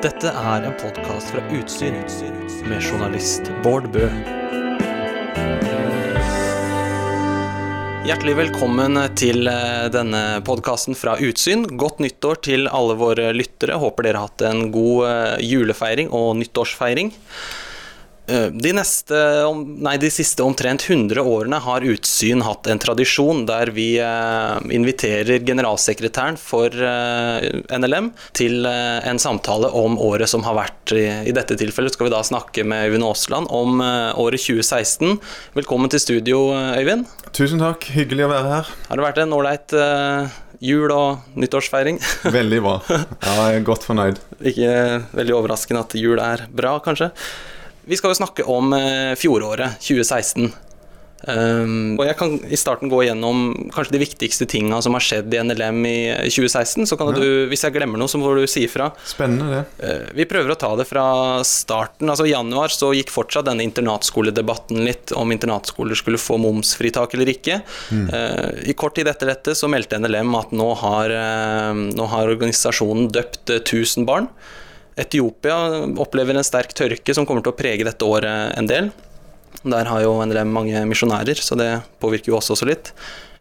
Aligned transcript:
Dette 0.00 0.30
er 0.32 0.64
en 0.64 0.76
podkast 0.80 1.28
fra 1.28 1.42
Utsyn 1.52 1.98
med 2.70 2.80
journalist 2.80 3.50
Bård 3.60 3.90
Bø. 3.92 4.06
Hjertelig 8.08 8.38
velkommen 8.38 8.96
til 9.20 9.44
eh, 9.52 9.90
denne 9.92 10.22
podkasten 10.46 10.96
fra 10.96 11.18
Utsyn. 11.20 11.66
Godt 11.76 12.00
nyttår 12.00 12.40
til 12.48 12.64
alle 12.72 12.96
våre 12.96 13.28
lyttere. 13.36 13.76
Håper 13.82 14.08
dere 14.08 14.22
har 14.22 14.30
hatt 14.30 14.46
en 14.48 14.70
god 14.72 15.04
eh, 15.10 15.44
julefeiring 15.50 16.08
og 16.16 16.32
nyttårsfeiring. 16.40 17.12
Eh, 18.30 18.46
de, 18.54 18.72
neste, 18.76 19.18
nei, 19.82 19.96
de 19.98 20.10
siste 20.12 20.44
omtrent 20.46 20.84
100 20.86 21.22
årene 21.26 21.58
har 21.64 21.86
Utsyn 21.86 22.44
hatt 22.46 22.68
en 22.70 22.80
tradisjon 22.80 23.42
der 23.48 23.72
vi 23.74 23.88
eh, 23.98 24.58
inviterer 24.76 25.42
generalsekretæren 25.46 26.38
for 26.38 26.70
eh, 26.70 27.48
NLM 27.74 28.12
til 28.36 28.66
en 28.68 29.18
samtale 29.20 29.70
om 29.76 29.98
året 30.02 30.30
som 30.30 30.44
har 30.46 30.56
vært. 30.58 30.94
I 30.94 31.34
dette 31.34 31.56
tilfellet 31.58 31.94
skal 31.94 32.08
vi 32.08 32.12
da 32.14 32.22
snakke 32.26 32.64
med 32.66 32.90
Øyvind 32.90 33.06
Aasland 33.06 33.50
om 33.54 33.80
året 33.80 34.42
2016. 34.42 35.18
Velkommen 35.56 35.90
til 35.92 36.02
studio, 36.02 36.42
Øyvind. 36.76 37.08
Tusen 37.36 37.62
takk, 37.62 37.88
hyggelig 37.94 38.26
å 38.26 38.32
være 38.32 38.52
her. 38.54 38.72
Har 38.88 39.00
det 39.00 39.06
vært 39.06 39.22
en 39.22 39.36
ålreit 39.36 39.76
jul- 40.60 40.94
og 40.94 41.38
nyttårsfeiring? 41.40 42.00
Veldig 42.38 42.60
bra. 42.66 42.76
Ja, 42.90 43.36
jeg 43.50 43.62
er 43.62 43.70
godt 43.70 43.86
fornøyd. 43.88 44.20
Ikke 44.40 44.74
veldig 45.16 45.38
overraskende 45.38 45.86
at 45.86 45.96
jul 45.98 46.20
er 46.22 46.46
bra, 46.54 46.78
kanskje? 46.84 47.10
Vi 47.84 47.96
skal 47.96 48.12
jo 48.12 48.20
snakke 48.20 48.44
om 48.50 48.74
eh, 48.76 49.14
fjoråret, 49.18 49.78
2016. 49.80 50.50
Um, 51.20 51.98
og 52.00 52.06
Jeg 52.08 52.16
kan 52.16 52.36
i 52.48 52.56
starten 52.56 52.88
gå 52.88 53.02
gjennom 53.04 53.50
kanskje 53.74 53.92
de 53.92 54.00
viktigste 54.00 54.46
tinga 54.48 54.78
som 54.80 54.94
har 54.96 55.04
skjedd 55.04 55.34
i 55.34 55.40
NLM 55.44 55.80
i 55.84 55.98
2016. 56.32 56.88
Så 56.88 56.96
kan 56.96 57.10
ja. 57.12 57.20
du, 57.20 57.26
hvis 57.50 57.64
jeg 57.66 57.74
glemmer 57.74 58.00
noe, 58.00 58.08
så 58.08 58.20
får 58.22 58.40
du 58.40 58.46
si 58.50 58.64
ifra. 58.64 58.90
Spennende 59.08 59.50
det. 59.52 59.62
Uh, 59.84 60.06
vi 60.16 60.28
prøver 60.30 60.54
å 60.54 60.58
ta 60.60 60.72
det 60.80 60.86
fra 60.88 61.04
starten. 61.46 62.08
Altså 62.08 62.28
I 62.28 62.32
januar 62.32 62.72
så 62.72 62.92
gikk 62.96 63.12
fortsatt 63.12 63.50
denne 63.50 63.66
internatskoledebatten 63.66 64.80
litt 64.86 65.14
om 65.16 65.34
internatskoler 65.34 65.98
skulle 65.98 66.20
få 66.20 66.40
momsfritak 66.40 67.16
eller 67.16 67.32
ikke. 67.34 67.60
Mm. 67.92 68.08
Uh, 68.08 68.48
I 68.72 68.76
kort 68.78 68.96
tid 68.98 69.10
etter 69.10 69.32
dette 69.34 69.56
så 69.58 69.68
meldte 69.70 70.00
NLM 70.00 70.32
at 70.40 70.56
nå 70.56 70.72
har, 70.84 71.12
uh, 71.12 71.76
nå 71.76 72.10
har 72.14 72.32
organisasjonen 72.32 73.12
døpt 73.12 73.58
1000 73.60 74.08
barn. 74.08 74.32
Etiopia 74.98 75.56
opplever 76.02 76.36
en 76.36 76.46
sterk 76.46 76.74
tørke 76.76 77.14
som 77.14 77.26
kommer 77.28 77.44
til 77.44 77.54
å 77.54 77.58
prege 77.58 77.86
dette 77.86 78.06
året 78.06 78.56
en 78.58 78.68
del. 78.70 78.90
Der 79.60 79.88
har 79.90 80.02
jo 80.02 80.14
NLM 80.24 80.52
mange 80.54 80.84
misjonærer, 80.88 81.38
så 81.42 81.58
det 81.58 81.72
påvirker 82.00 82.32
jo 82.32 82.38
oss 82.38 82.50
også 82.54 82.68
litt. 82.68 82.94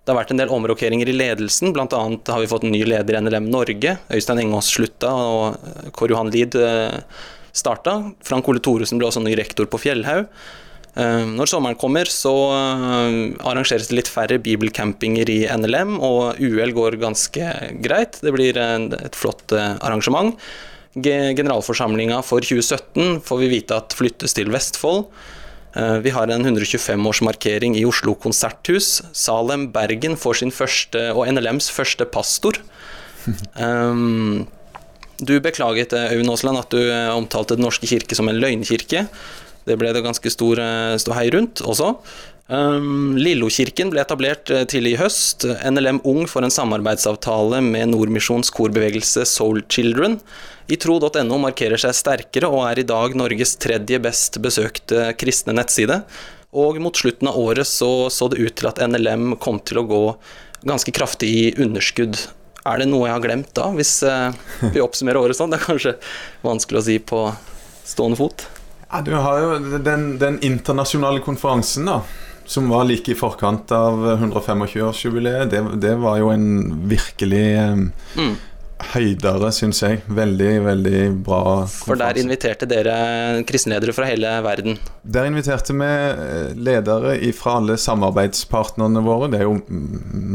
Det 0.10 0.14
har 0.14 0.24
vært 0.24 0.32
en 0.34 0.40
del 0.42 0.50
omrokeringer 0.50 1.10
i 1.12 1.14
ledelsen, 1.14 1.70
bl.a. 1.76 1.86
har 1.88 2.40
vi 2.42 2.48
fått 2.50 2.64
en 2.66 2.74
ny 2.74 2.82
leder 2.88 3.14
i 3.14 3.20
NLM 3.22 3.50
Norge. 3.54 3.98
Øystein 4.10 4.42
Engås 4.42 4.72
slutta, 4.74 5.12
og 5.14 5.92
Kåre 5.94 6.16
Johan 6.16 6.32
Lid 6.34 6.58
eh, 6.58 6.98
starta. 7.54 8.00
Frank 8.26 8.50
Ole 8.50 8.64
Thoresen 8.64 8.98
ble 8.98 9.06
også 9.10 9.22
ny 9.22 9.36
rektor 9.38 9.70
på 9.70 9.82
Fjellhaug. 9.84 10.26
Eh, 10.98 11.28
når 11.30 11.52
sommeren 11.52 11.78
kommer, 11.78 12.10
så 12.10 12.34
eh, 12.56 13.20
arrangeres 13.52 13.92
det 13.92 14.00
litt 14.00 14.10
færre 14.10 14.40
bibelcampinger 14.42 15.30
i 15.30 15.38
NLM, 15.54 16.00
og 16.02 16.42
UL 16.42 16.74
går 16.74 16.98
ganske 17.06 17.54
greit. 17.86 18.18
Det 18.26 18.34
blir 18.34 18.58
et 18.58 19.20
flott 19.20 19.54
arrangement. 19.54 20.34
Generalforsamlinga 20.98 22.22
for 22.26 22.42
2017 22.42 23.20
får 23.22 23.38
vi 23.44 23.50
vite 23.52 23.78
at 23.78 23.94
flyttes 23.94 24.34
til 24.34 24.50
Vestfold. 24.50 25.06
Eh, 25.78 25.98
vi 26.02 26.10
har 26.10 26.32
en 26.34 26.46
125-årsmarkering 26.46 27.78
i 27.78 27.86
Oslo 27.86 28.16
konserthus. 28.18 29.04
Salem 29.14 29.70
Bergen 29.72 30.18
får 30.18 30.42
sin 30.42 30.52
første, 30.52 31.12
og 31.14 31.30
NLMs 31.30 31.70
første 31.70 32.06
pastor. 32.10 32.58
Um, 33.54 34.48
du 35.28 35.38
beklaget, 35.40 35.94
eh, 35.94 36.16
Øyvind 36.16 36.34
Aasland, 36.34 36.58
at 36.58 36.74
du 36.74 36.82
omtalte 37.14 37.56
Den 37.56 37.68
norske 37.68 37.86
kirke 37.86 38.16
som 38.18 38.30
en 38.30 38.42
løgnkirke. 38.42 39.06
Det 39.70 39.78
ble 39.78 39.94
det 39.94 40.02
ganske 40.02 40.30
stor 40.34 40.58
ståhei 40.98 41.30
rundt 41.30 41.62
også. 41.62 42.00
Um, 42.50 43.14
Lillokirken 43.14 43.92
ble 43.94 44.02
etablert 44.02 44.50
tidlig 44.72 44.96
i 44.96 45.00
høst. 45.04 45.46
NLM 45.46 46.00
Ung 46.10 46.24
får 46.28 46.48
en 46.48 46.54
samarbeidsavtale 46.54 47.60
med 47.62 47.92
Nordmisjons 47.92 48.50
korbevegelse 48.56 49.26
Soul 49.30 49.62
Children. 49.70 50.18
I 50.70 50.78
tro.no 50.82 51.38
markerer 51.42 51.78
seg 51.82 51.94
sterkere 51.98 52.50
og 52.50 52.64
er 52.66 52.82
i 52.82 52.88
dag 52.90 53.14
Norges 53.18 53.54
tredje 53.62 54.00
best 54.02 54.40
besøkte 54.42 55.12
kristne 55.22 55.54
nettside. 55.54 56.02
Og 56.50 56.80
mot 56.82 56.98
slutten 56.98 57.30
av 57.30 57.38
året 57.38 57.70
så, 57.70 58.10
så 58.10 58.30
det 58.34 58.42
ut 58.42 58.56
til 58.58 58.70
at 58.72 58.82
NLM 58.82 59.36
kom 59.42 59.60
til 59.62 59.84
å 59.84 59.86
gå 59.90 60.04
ganske 60.66 60.94
kraftig 60.94 61.30
i 61.30 61.44
underskudd. 61.62 62.18
Er 62.66 62.82
det 62.82 62.90
noe 62.90 63.06
jeg 63.06 63.14
har 63.14 63.24
glemt 63.24 63.52
da, 63.58 63.68
hvis 63.78 64.00
uh, 64.02 64.34
vi 64.74 64.82
oppsummerer 64.82 65.22
året 65.22 65.38
sånn? 65.38 65.54
Det 65.54 65.62
er 65.62 65.68
kanskje 65.68 65.94
vanskelig 66.42 66.82
å 66.82 66.88
si 66.90 66.98
på 66.98 67.22
stående 67.86 68.18
fot. 68.18 68.48
Ja, 68.90 69.04
du 69.06 69.14
har 69.22 69.38
jo 69.38 69.78
den, 69.86 70.16
den 70.18 70.42
internasjonale 70.46 71.22
konferansen, 71.22 71.86
da 71.86 72.02
som 72.50 72.70
var 72.72 72.88
like 72.90 73.14
i 73.14 73.18
forkant 73.18 73.72
av 73.76 74.02
125-årsjubileet, 74.18 75.52
det, 75.52 75.64
det, 75.84 75.96
var 76.02 76.18
jo 76.18 76.32
en 76.34 76.48
virkelig 76.90 77.48
eh, 77.54 77.84
mm 78.18 78.38
høydere, 78.94 79.52
syns 79.54 79.82
jeg. 79.84 80.02
Veldig, 80.08 80.52
veldig 80.66 81.00
bra 81.26 81.42
konferanse. 81.44 81.84
For 81.84 82.00
der 82.00 82.20
inviterte 82.22 82.68
dere 82.70 82.96
kristenledere 83.48 83.96
fra 83.96 84.08
hele 84.08 84.32
verden? 84.46 84.80
Der 85.04 85.28
inviterte 85.30 85.76
vi 85.78 85.90
eh, 85.90 86.54
ledere 86.56 87.18
fra 87.38 87.58
alle 87.60 87.78
samarbeidspartnerne 87.80 89.04
våre. 89.06 89.30
Det 89.32 89.42
er 89.42 89.50
jo 89.50 89.60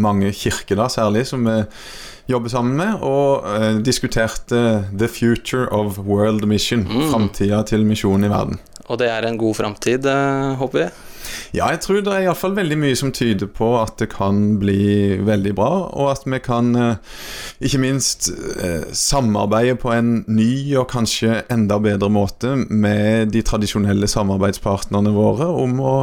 mange 0.05 0.33
kirker 0.37 0.79
da, 0.83 0.91
særlig, 0.93 1.27
som 1.31 1.49
vi 1.49 1.63
jobber 2.31 2.53
sammen 2.53 2.77
med. 2.79 3.01
Og 3.05 3.49
eh, 3.57 3.81
diskuterte 3.85 4.85
the 4.93 5.09
future 5.09 5.67
of 5.73 5.99
world 6.05 6.47
mission. 6.49 6.85
Mm. 6.85 7.09
Framtida 7.13 7.65
til 7.69 7.89
misjonen 7.89 8.29
i 8.29 8.33
verden. 8.33 8.63
Og 8.85 9.01
det 9.01 9.09
er 9.09 9.25
en 9.25 9.41
god 9.41 9.57
framtid, 9.57 10.05
uh, 10.05 10.53
håper 10.61 10.83
vi? 10.83 10.89
Ja, 11.55 11.69
jeg 11.73 11.83
tror 11.85 12.01
det 12.03 12.13
er 12.13 12.27
iallfall 12.27 12.57
veldig 12.57 12.79
mye 12.81 12.99
som 12.99 13.13
tyder 13.15 13.51
på 13.51 13.71
at 13.81 13.97
det 14.03 14.11
kan 14.15 14.59
bli 14.63 15.17
veldig 15.25 15.55
bra, 15.59 15.71
og 15.93 16.11
at 16.13 16.27
vi 16.27 16.41
kan 16.43 16.75
eh, 16.79 17.21
ikke 17.65 17.83
minst 17.83 18.31
eh, 18.33 18.89
samarbeide 18.91 19.79
på 19.81 19.93
en 19.95 20.17
ny 20.27 20.51
og 20.81 20.89
kanskje 20.93 21.43
enda 21.53 21.79
bedre 21.83 22.11
måte 22.13 22.57
med 22.69 23.33
de 23.35 23.45
tradisjonelle 23.47 24.11
samarbeidspartnerne 24.11 25.15
våre 25.15 25.49
om 25.65 25.81
å, 25.81 25.97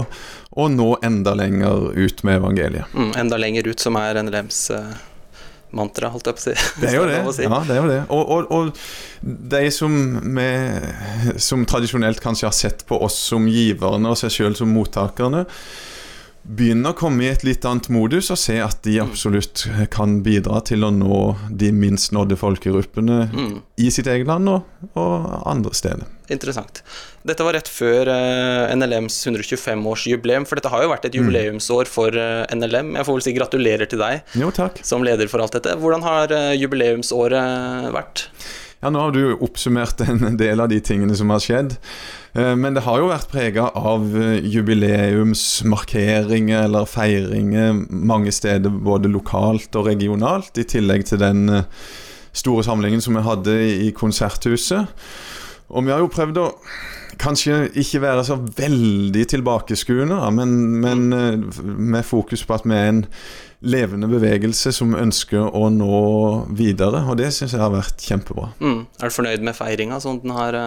å 0.52 0.68
nå 0.72 0.90
enda 1.06 1.36
lenger 1.38 1.92
ut 1.98 2.26
med 2.28 2.42
evangeliet. 2.42 2.92
Mm, 2.96 3.14
enda 3.26 3.40
lenger 3.42 3.72
ut, 3.72 3.80
som 3.84 4.00
er 4.00 4.22
NLMs 4.24 4.68
uh 4.76 4.92
mantra, 5.78 6.10
holdt 6.14 6.30
jeg 6.30 6.38
på 6.38 6.42
å 6.42 6.46
si. 6.50 6.56
Det 6.82 6.90
er 6.92 6.98
jo 6.98 7.06
det. 7.12 7.22
Si. 7.36 7.46
Ja, 7.46 7.62
det, 7.68 7.76
er 7.76 7.82
jo 7.82 7.92
det. 7.92 8.02
Og, 8.14 8.34
og, 8.36 8.52
og 8.52 9.32
de 9.56 9.64
som, 9.74 9.96
med, 10.36 10.90
som 11.42 11.66
tradisjonelt 11.70 12.22
kanskje 12.24 12.50
har 12.50 12.58
sett 12.58 12.86
på 12.90 13.00
oss 13.06 13.18
som 13.32 13.48
giverne 13.52 14.12
og 14.12 14.20
seg 14.20 14.34
sjøl 14.34 14.58
som 14.58 14.72
mottakerne, 14.74 15.46
begynner 16.44 16.94
å 16.94 16.98
komme 16.98 17.26
i 17.26 17.30
et 17.32 17.44
litt 17.46 17.66
annet 17.68 17.88
modus 17.94 18.32
og 18.34 18.40
se 18.42 18.56
at 18.64 18.82
de 18.86 18.96
mm. 18.98 19.10
absolutt 19.12 19.66
kan 19.94 20.20
bidra 20.26 20.62
til 20.66 20.86
å 20.88 20.90
nå 20.94 21.20
de 21.50 21.70
minst 21.76 22.14
nådde 22.16 22.38
folkegruppene 22.40 23.20
mm. 23.30 23.54
i 23.84 23.92
sitt 23.94 24.10
eget 24.10 24.30
land 24.30 24.50
og, 24.50 24.66
og, 24.96 25.28
andre 25.50 25.74
steder. 25.78 26.10
Interessant. 26.32 26.82
Dette 27.28 27.46
var 27.46 27.54
rett 27.58 27.70
før 27.70 28.10
uh, 28.10 28.72
NLMs 28.74 29.20
125-årsjubileum, 29.30 30.48
for 30.50 30.58
dette 30.58 30.72
har 30.74 30.86
jo 30.86 30.92
vært 30.94 31.06
et 31.10 31.14
mm. 31.14 31.20
jubileumsår 31.20 31.92
for 31.92 32.16
eh, 32.18 32.56
NLM. 32.56 32.96
Jeg 32.98 33.08
får 33.08 33.18
vel 33.18 33.26
si 33.26 33.36
gratulerer 33.36 33.92
til 33.92 34.02
deg 34.02 34.38
jo, 34.40 34.50
som 34.88 35.06
leder 35.06 35.30
for 35.32 35.44
alt 35.44 35.60
dette. 35.60 35.76
Hvordan 35.82 36.06
har 36.08 36.34
uh, 36.34 36.52
jubileumsåret 36.58 37.92
vært? 37.94 38.30
Ja, 38.82 38.90
Nå 38.90 38.98
har 38.98 39.12
du 39.14 39.38
oppsummert 39.46 40.00
en 40.02 40.40
del 40.40 40.58
av 40.60 40.70
de 40.72 40.80
tingene 40.82 41.14
som 41.18 41.30
har 41.30 41.40
skjedd. 41.44 41.76
Eh, 42.34 42.56
men 42.58 42.74
det 42.74 42.82
har 42.88 42.98
jo 42.98 43.10
vært 43.12 43.30
prega 43.30 43.70
av 43.78 44.18
eh, 44.18 44.42
jubileumsmarkeringer 44.42 46.64
eller 46.66 46.86
feiringer 46.90 47.74
mange 47.90 48.32
steder, 48.34 48.70
både 48.74 49.08
lokalt 49.14 49.76
og 49.78 49.86
regionalt, 49.86 50.58
i 50.58 50.66
tillegg 50.66 51.06
til 51.12 51.20
den 51.22 51.50
eh, 51.60 51.64
store 52.34 52.64
samlingen 52.66 53.02
som 53.06 53.14
vi 53.20 53.28
hadde 53.28 53.54
i 53.86 53.92
Konserthuset. 53.94 54.90
Og 55.70 55.86
vi 55.86 55.94
har 55.94 56.02
jo 56.02 56.16
prøvd 56.16 56.38
å 56.42 56.50
kanskje 57.22 57.70
ikke 57.78 58.02
være 58.02 58.26
så 58.26 58.34
veldig 58.42 59.30
tilbakeskuende, 59.30 60.18
men, 60.34 60.82
men 60.82 61.14
med 61.62 62.02
fokus 62.08 62.42
på 62.48 62.54
at 62.58 62.66
vi 62.66 62.74
er 62.74 62.88
en 62.90 63.06
levende 63.62 64.10
bevegelse 64.10 64.74
som 64.74 64.96
ønsker 64.98 65.54
å 65.54 65.68
nå 65.74 66.00
videre. 66.58 67.04
Og 67.10 67.20
det 67.22 67.30
syns 67.36 67.54
jeg 67.56 67.62
har 67.62 67.74
vært 67.74 68.02
kjempebra. 68.02 68.52
Mm. 68.62 68.82
Er 69.00 69.12
du 69.12 69.18
fornøyd 69.18 69.46
med 69.46 69.58
feiringa 69.58 70.02
sånn 70.02 70.22
den 70.24 70.36
har 70.38 70.58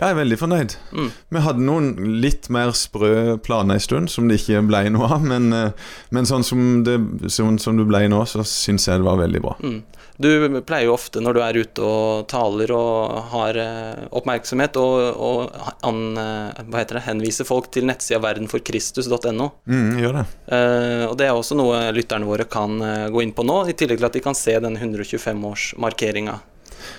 jeg 0.00 0.14
er 0.14 0.16
veldig 0.16 0.36
fornøyd. 0.40 0.74
Mm. 0.96 1.08
Vi 1.28 1.40
hadde 1.44 1.64
noen 1.66 1.88
litt 2.22 2.46
mer 2.52 2.70
sprø 2.72 3.36
planer 3.44 3.76
en 3.76 3.82
stund, 3.84 4.08
som 4.08 4.30
det 4.30 4.38
ikke 4.40 4.62
ble 4.64 4.86
noe 4.94 5.10
av. 5.12 5.26
Men, 5.28 5.52
eh, 5.52 5.90
men 6.08 6.28
sånn, 6.28 6.44
som 6.46 6.62
det, 6.86 6.96
sånn, 7.28 7.58
som 7.60 7.76
det, 7.76 7.84
ble 7.88 8.06
nå, 8.08 8.22
så 8.24 8.40
syns 8.48 8.88
jeg 8.88 9.02
det 9.02 9.04
var 9.04 9.20
veldig 9.20 9.42
bra. 9.44 9.58
Mm. 9.60 9.82
Du 10.20 10.60
pleier 10.68 10.90
jo 10.90 10.94
ofte 10.94 11.22
når 11.24 11.36
du 11.36 11.40
er 11.40 11.58
ute 11.62 11.84
og 11.86 12.26
taler 12.28 12.72
og 12.76 13.16
har 13.32 13.56
eh, 13.56 14.02
oppmerksomhet, 14.20 14.76
og, 14.76 15.16
og 15.16 15.54
an, 15.86 16.02
eh, 16.20 16.60
hva 16.68 16.82
heter 16.82 16.98
det, 16.98 17.06
henviser 17.06 17.48
folk 17.48 17.70
til 17.72 17.88
nettsida 17.88 18.20
verdenforkristus.no. 18.20 19.48
Mm, 19.64 19.90
gjør 20.02 20.20
det. 20.20 20.26
Uh, 20.50 21.04
og 21.08 21.16
det 21.20 21.28
er 21.28 21.32
også 21.32 21.56
noe 21.56 21.82
lytterne 21.96 22.28
våre 22.28 22.44
kan 22.50 22.76
gå 23.12 23.24
inn 23.24 23.32
på 23.36 23.46
nå, 23.46 23.62
i 23.70 23.76
tillegg 23.76 24.00
til 24.00 24.10
at 24.10 24.16
de 24.18 24.24
kan 24.24 24.36
se 24.36 24.56
den 24.60 24.76
125-årsmarkeringa 24.76 26.36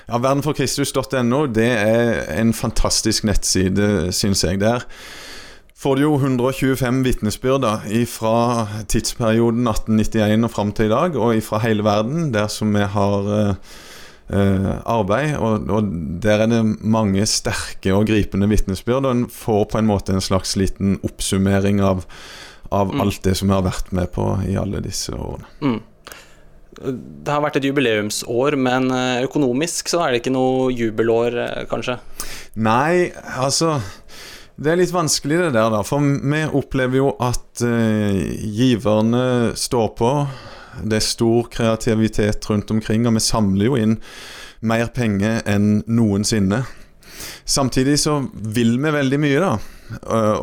Ja, 0.07 0.17
Verdenforkristus.no 0.17 1.45
det 1.53 1.69
er 1.77 2.24
en 2.38 2.53
fantastisk 2.57 3.25
nettside, 3.27 4.12
syns 4.15 4.44
jeg. 4.45 4.62
Der 4.62 4.85
får 5.81 5.98
du 5.98 6.04
jo 6.04 6.16
125 6.19 7.00
vitnesbyrd 7.06 7.66
fra 8.12 8.36
tidsperioden 8.92 9.66
1891 9.66 10.45
og 10.45 10.54
fram 10.54 10.74
til 10.78 10.92
i 10.92 10.94
dag, 10.94 11.18
og 11.18 11.42
fra 11.45 11.62
hele 11.63 11.86
verden, 11.86 12.30
der 12.36 12.51
som 12.54 12.75
vi 12.75 12.86
har 12.86 13.30
eh, 13.33 14.69
arbeid. 14.86 15.36
Og, 15.39 15.69
og, 15.74 15.92
der 16.22 16.45
er 16.45 16.51
det 16.51 16.62
mange 16.81 17.25
sterke 17.30 17.95
og 17.98 18.06
gripende 18.12 18.50
vitnesbyrd, 18.51 19.07
og 19.07 19.16
en 19.16 19.28
får 19.33 19.63
på 19.74 19.81
en 19.81 19.89
måte 19.89 20.13
en 20.13 20.24
slags 20.24 20.54
liten 20.60 21.00
oppsummering 21.07 21.81
av, 21.81 22.06
av 22.69 22.94
mm. 22.94 23.01
alt 23.01 23.24
det 23.25 23.39
som 23.39 23.50
vi 23.50 23.57
har 23.57 23.66
vært 23.66 23.89
med 23.95 24.13
på 24.13 24.36
i 24.48 24.60
alle 24.62 24.84
disse 24.86 25.16
årene. 25.18 25.50
Mm. 25.66 25.80
Det 26.81 27.30
har 27.30 27.42
vært 27.44 27.57
et 27.60 27.66
jubileumsår, 27.68 28.56
men 28.57 28.88
eh, 28.95 29.25
økonomisk 29.25 29.89
så 29.92 30.06
er 30.06 30.13
det 30.13 30.22
ikke 30.22 30.34
noe 30.38 30.69
jubelår, 30.74 31.42
eh, 31.42 31.66
kanskje? 31.69 31.98
Nei, 32.62 33.10
altså 33.42 33.80
Det 34.62 34.69
er 34.69 34.78
litt 34.78 34.92
vanskelig, 34.94 35.40
det 35.42 35.54
der, 35.56 35.72
da. 35.74 35.80
For 35.81 36.04
vi 36.06 36.42
opplever 36.46 37.00
jo 37.00 37.08
at 37.18 37.63
uh, 37.66 38.13
giverne 38.46 39.24
står 39.58 39.88
på. 39.98 40.12
Det 40.86 41.00
er 41.00 41.06
stor 41.06 41.50
kreativitet 41.50 42.46
rundt 42.50 42.69
omkring, 42.69 43.08
og 43.10 43.18
vi 43.18 43.24
samler 43.25 43.72
jo 43.72 43.80
inn 43.80 43.98
mer 44.62 44.92
penger 44.94 45.42
enn 45.50 45.81
noensinne. 45.90 46.62
Samtidig 47.42 47.98
så 48.04 48.19
vil 48.31 48.78
vi 48.78 48.94
veldig 48.94 49.19
mye, 49.24 49.42
da. 49.42 49.56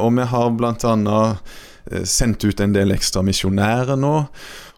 Og 0.02 0.10
vi 0.18 0.26
har 0.32 0.50
bl.a. 0.58 1.20
sendt 2.02 2.44
ut 2.44 2.60
en 2.60 2.74
del 2.74 2.96
ekstra 2.98 3.22
misjonærer 3.24 3.96
nå. 4.02 4.16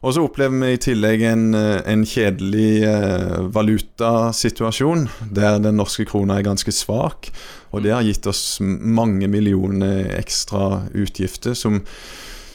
Og 0.00 0.14
så 0.16 0.22
opplever 0.24 0.56
vi 0.62 0.72
i 0.72 0.80
tillegg 0.80 1.22
en, 1.28 1.50
eh, 1.54 1.82
en 1.92 2.06
kjedelig 2.08 2.84
eh, 2.88 3.36
valutasituasjon, 3.52 5.08
der 5.28 5.58
den 5.60 5.76
norske 5.76 6.06
krona 6.08 6.38
er 6.38 6.46
ganske 6.46 6.72
svak. 6.72 7.28
Og 7.70 7.84
det 7.84 7.92
har 7.92 8.06
gitt 8.06 8.26
oss 8.30 8.58
mange 8.60 9.28
millioner 9.28 10.08
ekstra 10.16 10.86
utgifter 10.96 11.52
som, 11.52 11.82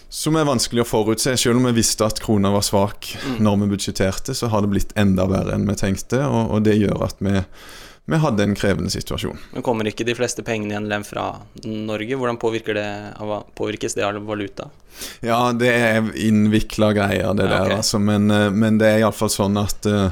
som 0.10 0.40
er 0.40 0.50
vanskelig 0.50 0.82
å 0.82 0.90
forutse. 0.90 1.36
Selv 1.38 1.62
om 1.62 1.70
vi 1.70 1.78
visste 1.78 2.10
at 2.10 2.20
krona 2.24 2.50
var 2.56 2.66
svak 2.66 3.14
mm. 3.14 3.38
når 3.46 3.62
vi 3.62 3.72
budsjetterte, 3.76 4.34
så 4.34 4.50
har 4.50 4.66
det 4.66 4.74
blitt 4.74 4.98
enda 4.98 5.30
verre 5.30 5.54
enn 5.54 5.70
vi 5.70 5.78
tenkte. 5.78 6.26
Og, 6.26 6.50
og 6.50 6.66
det 6.66 6.80
gjør 6.82 7.06
at 7.12 7.22
vi 7.22 7.38
vi 8.06 8.18
hadde 8.22 8.44
en 8.44 8.56
krevende 8.56 8.90
situasjon. 8.90 9.38
Men 9.52 9.64
Kommer 9.66 9.88
ikke 9.90 10.06
de 10.06 10.14
fleste 10.14 10.44
pengene 10.46 10.78
igjen 10.78 11.06
fra 11.08 11.26
Norge? 11.66 12.16
Hvordan 12.16 12.38
det, 12.38 12.90
påvirkes 13.58 13.98
det 13.98 14.06
av 14.06 14.20
valuta? 14.28 14.70
Ja, 15.26 15.52
det 15.52 15.72
er 15.74 16.12
innvikla 16.14 16.92
greier, 16.94 17.34
det 17.34 17.48
ja, 17.48 17.56
okay. 17.56 17.70
der, 17.70 17.78
altså. 17.80 18.00
Men, 18.00 18.30
eh, 18.32 18.52
men, 18.54 18.78
det 18.78 18.92
er 18.92 19.02
iallfall 19.02 19.32
sånn 19.34 19.58
at 19.58 19.90
uh, 19.90 20.12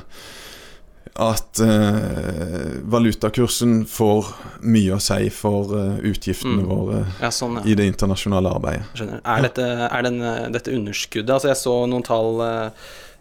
at 1.14 1.62
uh, 1.62 2.82
valutakursen 2.90 3.84
får 3.86 4.32
mye 4.66 4.96
å 4.96 5.04
si 5.04 5.30
for 5.30 5.76
uh, 5.78 6.02
utgiftene 6.02 6.64
mm. 6.64 6.72
våre 6.72 7.04
ja, 7.22 7.30
sånn, 7.30 7.60
ja. 7.62 7.68
i 7.70 7.78
det 7.78 7.86
internasjonale 7.92 8.56
arbeidet. 8.58 8.90
Skjønner. 8.98 9.22
Er, 9.22 9.46
dette, 9.46 9.68
er 9.86 10.08
den, 10.10 10.18
dette 10.56 10.74
underskuddet 10.74 11.36
Altså, 11.36 11.52
jeg 11.54 11.62
så 11.62 11.78
noen 11.86 12.10
tall 12.10 12.42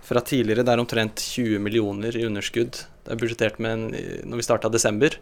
fra 0.02 0.24
tidligere. 0.24 0.64
Det 0.64 0.72
er 0.72 0.80
omtrent 0.80 1.20
20 1.20 1.60
millioner 1.60 2.16
i 2.16 2.24
underskudd 2.24 2.80
det 3.02 3.14
er 3.14 3.18
budsjettert 3.18 3.58
med 3.62 3.72
en, 3.74 3.88
når 4.30 4.40
vi 4.40 4.46
starta 4.46 4.70
desember. 4.72 5.16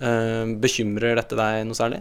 Uh, 0.00 0.56
bekymrer 0.60 1.18
dette 1.18 1.36
deg 1.36 1.66
noe 1.68 1.76
særlig? 1.76 2.00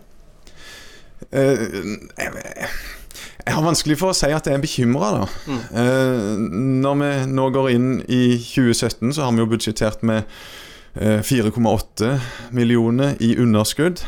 Uh, 1.35 1.99
jeg 2.15 3.55
har 3.55 3.65
vanskelig 3.65 3.97
for 3.99 4.13
å 4.13 4.15
si 4.15 4.29
at 4.31 4.47
jeg 4.47 4.55
er 4.55 4.63
bekymra, 4.63 5.09
da. 5.17 5.25
Mm. 5.49 5.59
Uh, 5.73 6.47
når 6.85 7.01
vi 7.01 7.11
nå 7.33 7.49
går 7.55 7.69
inn 7.73 7.91
i 8.07 8.23
2017, 8.39 9.17
så 9.17 9.25
har 9.25 9.35
vi 9.35 9.43
jo 9.43 9.51
budsjettert 9.51 10.05
med 10.07 10.39
4,8 10.99 12.07
millioner 12.57 13.13
i 13.23 13.35
underskudd. 13.39 14.01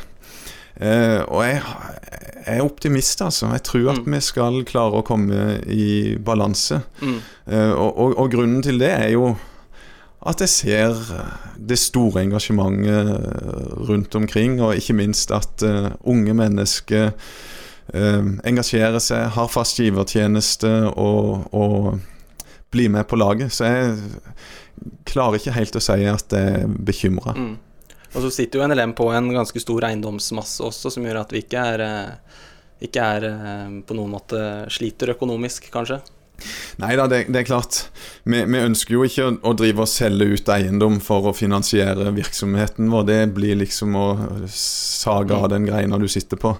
og 0.81 1.41
jeg, 1.45 1.59
jeg, 1.61 2.55
er 2.55 2.63
optimist, 2.65 3.21
altså. 3.21 3.51
Jeg 3.53 3.63
tror 3.67 3.91
at 3.93 4.01
mm. 4.01 4.15
vi 4.15 4.21
skal 4.25 4.57
klare 4.67 4.99
å 4.99 5.05
komme 5.05 5.59
i 5.69 6.17
balanse. 6.17 6.81
Mm. 6.99 7.19
Og, 7.53 7.91
og, 7.91 8.17
og 8.17 8.33
grunnen 8.33 8.65
til 8.65 8.81
det 8.81 8.89
er 8.95 9.13
jo 9.13 9.35
at 10.21 10.41
jeg 10.43 10.53
ser 10.53 10.99
det 11.57 11.79
store 11.81 12.21
engasjementet 12.21 13.09
rundt 13.89 14.15
omkring, 14.15 14.59
og 14.61 14.77
ikke 14.77 14.93
minst 14.97 15.33
at 15.33 15.65
uh, 15.65 15.89
unge 16.05 16.35
mennesker 16.37 17.09
uh, 17.09 18.29
engasjerer 18.45 19.01
seg, 19.01 19.31
har 19.33 19.49
fast 19.49 19.81
givertjeneste 19.81 20.71
og, 20.91 21.49
og, 21.53 21.99
blir 22.71 22.87
med 22.87 23.03
på 23.03 23.17
laget. 23.19 23.51
Så 23.51 23.67
jeg 23.67 23.97
klarer 25.09 25.41
ikke 25.41 25.57
helt 25.57 25.75
å 25.75 25.81
si 25.83 26.05
at 26.07 26.31
jeg 26.31 26.53
er 26.61 26.69
bekymra. 26.71 27.33
Mm. 27.35 27.57
Og 28.13 28.23
så 28.23 28.29
sitter 28.31 28.61
jo 28.61 28.67
NLM 28.69 28.93
på 28.95 29.09
en 29.11 29.27
ganske 29.33 29.59
stor 29.59 29.89
eiendomsmasse 29.89 30.63
også, 30.63 30.93
som 30.93 31.03
gjør 31.03 31.19
at 31.25 31.33
vi 31.35 31.41
ikke 31.43 31.65
er, 31.73 31.83
eh, 31.83 32.39
ikke 32.87 33.09
er 33.17 33.27
på 33.87 33.97
noen 33.97 34.15
måte 34.15 34.39
sliter 34.71 35.11
økonomisk, 35.17 35.67
kanskje. 35.73 35.99
Nei 36.81 36.95
da, 36.99 37.07
det, 37.11 37.25
det, 37.29 37.43
er 37.43 37.47
klart. 37.47 37.83
Vi, 38.23 38.43
vi, 38.45 38.61
ønsker 38.61 38.95
jo 38.95 39.05
ikke 39.07 39.27
å, 39.27 39.35
å, 39.51 39.53
drive 39.57 39.85
og 39.85 39.91
selge 39.91 40.29
ut 40.33 40.51
eiendom 40.53 40.99
for 41.03 41.29
å 41.29 41.35
finansiere 41.35 42.13
virksomheten 42.15 42.91
vår. 42.93 43.07
Det 43.09 43.21
blir 43.35 43.61
liksom 43.61 43.95
å 43.97 44.07
sage 44.51 45.37
av 45.37 45.51
den 45.53 45.67
greina 45.69 46.01
du 46.01 46.07
sitter 46.11 46.41
på. 46.41 46.55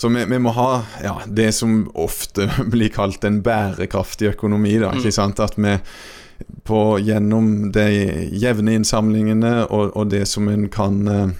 Så 0.00 0.08
vi, 0.08 0.24
vi 0.24 0.38
må 0.40 0.54
ha 0.56 0.70
ja, 1.04 1.18
det 1.28 1.50
som 1.52 1.82
ofte 1.94 2.48
blir 2.72 2.92
kalt 2.94 3.24
en 3.28 3.42
bærekraftig 3.44 4.32
økonomi. 4.34 4.78
Da, 4.80 4.94
ikke 4.96 5.12
mm. 5.12 5.18
sant? 5.18 5.42
At 5.44 5.58
vi 5.60 5.76
på, 6.64 6.80
gjennom 7.04 7.70
de 7.74 7.86
jevne 8.32 8.78
innsamlingene 8.78 9.66
og, 9.68 9.92
og 9.92 10.10
det 10.12 10.24
som 10.30 10.48
en 10.48 10.68
kan 10.72 11.00
eh, 11.08 11.32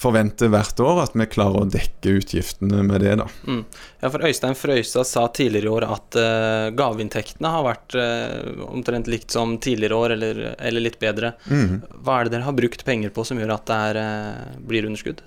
forventer 0.00 0.48
hvert 0.48 0.80
år 0.80 1.02
at 1.02 1.16
vi 1.18 1.26
klarer 1.28 1.64
å 1.64 1.68
dekke 1.68 2.14
utgiftene 2.20 2.82
med 2.86 3.02
det. 3.04 3.16
da. 3.20 3.26
Mm. 3.44 3.62
Ja, 4.00 4.08
for 4.08 4.24
Øystein 4.24 4.56
Frøysa 4.56 5.04
sa 5.04 5.26
tidligere 5.28 5.68
i 5.68 5.72
år 5.74 5.86
at 5.88 6.16
uh, 6.16 6.68
gaveinntektene 6.76 7.52
har 7.52 7.66
vært 7.66 7.96
uh, 7.98 8.64
omtrent 8.70 9.10
likt 9.12 9.34
som 9.34 9.58
tidligere 9.60 9.98
år, 9.98 10.14
eller, 10.16 10.40
eller 10.56 10.86
litt 10.86 11.00
bedre. 11.02 11.34
Mm. 11.50 11.82
Hva 12.00 12.20
er 12.20 12.28
det 12.28 12.36
dere 12.36 12.48
har 12.48 12.56
brukt 12.56 12.84
penger 12.86 13.12
på 13.14 13.26
som 13.28 13.40
gjør 13.40 13.56
at 13.58 13.66
det 13.68 13.80
er, 13.90 14.00
uh, 14.00 14.62
blir 14.70 14.88
underskudd? 14.88 15.20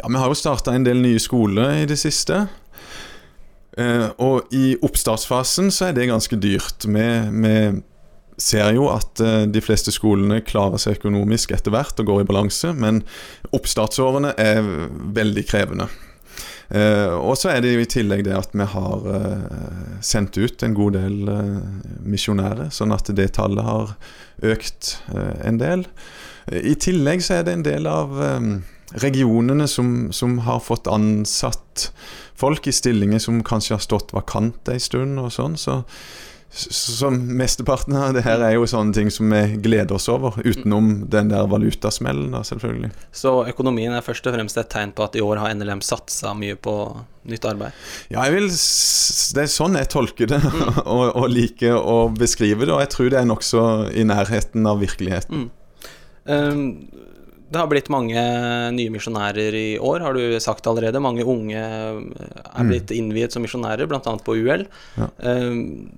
Ja, 0.00 0.08
Vi 0.08 0.16
har 0.16 0.32
jo 0.32 0.38
starta 0.38 0.74
en 0.74 0.86
del 0.86 1.02
nye 1.02 1.20
skoler 1.22 1.82
i 1.82 1.86
det 1.88 2.00
siste. 2.00 2.46
Uh, 3.78 4.08
og 4.18 4.50
i 4.56 4.74
oppstartsfasen 4.82 5.70
så 5.74 5.88
er 5.88 5.96
det 5.96 6.10
ganske 6.10 6.36
dyrt. 6.42 6.88
med, 6.90 7.32
med 7.32 7.82
ser 8.40 8.72
jo 8.76 8.88
at 8.92 9.20
uh, 9.22 9.44
de 9.50 9.62
fleste 9.64 9.92
skolene 9.94 10.40
klarer 10.46 10.80
seg 10.80 10.98
økonomisk 10.98 11.54
etter 11.54 11.74
hvert 11.74 12.00
og 12.00 12.08
går 12.10 12.22
i 12.22 12.30
balanse, 12.30 12.72
men 12.76 13.02
oppstartsårene 13.56 14.34
er 14.40 14.64
veldig 15.16 15.44
krevende. 15.48 15.90
Uh, 16.70 17.18
og 17.18 17.34
så 17.38 17.50
er 17.52 17.64
det 17.64 17.74
jo 17.74 17.82
i 17.82 17.90
tillegg 17.90 18.24
det 18.28 18.36
at 18.38 18.52
vi 18.54 18.66
har 18.72 19.06
uh, 19.06 19.94
sendt 20.06 20.38
ut 20.38 20.62
en 20.62 20.76
god 20.76 20.98
del 20.98 21.32
misjonærer, 22.06 22.70
sånn 22.74 22.94
at 22.94 23.10
det 23.16 23.32
tallet 23.38 23.66
har 23.66 23.94
økt 24.46 24.96
en 25.44 25.58
del. 25.60 25.82
I 26.48 26.72
tillegg 26.80 27.20
så 27.22 27.40
er 27.40 27.44
det 27.46 27.58
en 27.58 27.66
del 27.66 27.88
av 27.90 28.14
regionene 29.02 29.66
som, 29.68 30.08
som, 30.16 30.38
har 30.46 30.62
fått 30.64 30.88
ansatt 30.90 31.90
folk 32.40 32.66
i 32.66 32.72
stillinger 32.74 33.20
som 33.22 33.42
kanskje 33.44 33.76
har 33.76 33.84
stått 33.84 34.14
vakante 34.16 34.74
en 34.74 34.82
stund 34.82 35.20
og 35.20 35.28
sånn. 35.34 35.58
så 35.60 35.82
så 36.50 37.10
mesteparten 37.10 37.94
av 37.94 38.14
det 38.16 38.24
her 38.26 38.42
er 38.42 38.56
jo 38.56 38.66
sånne 38.66 38.94
ting 38.94 39.10
som 39.14 39.30
vi 39.30 39.60
gleder 39.62 39.94
oss 39.94 40.08
over, 40.10 40.34
utenom 40.42 41.04
den 41.10 41.30
der 41.30 41.46
valutasmellen, 41.50 42.32
da, 42.34 42.40
selvfølgelig. 42.46 42.90
Så 43.14 43.36
økonomien 43.52 43.94
er 43.94 44.02
først 44.02 44.26
og 44.26 44.34
fremst 44.34 44.58
et 44.58 44.70
tegn 44.72 44.90
på 44.96 45.06
at 45.06 45.14
i 45.14 45.22
år 45.22 45.38
har 45.38 45.54
NLM 45.54 45.82
satsa 45.86 46.34
mye 46.34 46.58
på 46.58 46.74
nytt 47.30 47.46
arbeid? 47.46 47.78
Ja, 48.10 48.24
jeg 48.26 48.34
vil, 48.34 48.50
det 48.50 49.44
er 49.44 49.52
sånn 49.52 49.78
jeg 49.78 49.92
tolker 49.94 50.32
det, 50.32 50.40
mm. 50.42 50.80
og, 50.96 51.04
og, 51.12 51.28
liker 51.30 51.78
å 51.78 51.98
beskrive 52.10 52.66
det. 52.66 52.74
Og 52.74 52.82
jeg 52.82 52.92
tror 52.96 53.14
det 53.14 53.22
er 53.22 53.30
nokså 53.30 53.62
i 53.94 54.08
nærheten 54.10 54.66
av 54.66 54.82
virkeligheten. 54.82 55.46
Mm. 55.46 55.86
Um, 56.30 56.66
det 57.50 57.58
har 57.58 57.70
blitt 57.70 57.90
mange 57.90 58.20
nye 58.74 58.90
misjonærer 58.94 59.54
i 59.58 59.68
år, 59.78 60.02
har 60.02 60.18
du 60.18 60.38
sagt 60.42 60.66
allerede. 60.70 61.02
Mange 61.02 61.26
unge 61.26 61.58
er 61.58 62.66
blitt 62.66 62.90
innviet 62.94 63.34
som 63.34 63.42
misjonærer, 63.42 63.86
bl.a. 63.90 64.02
på 64.02 64.36
UL. 64.38 64.66
Ja. 64.98 65.10
Um, 65.18 65.90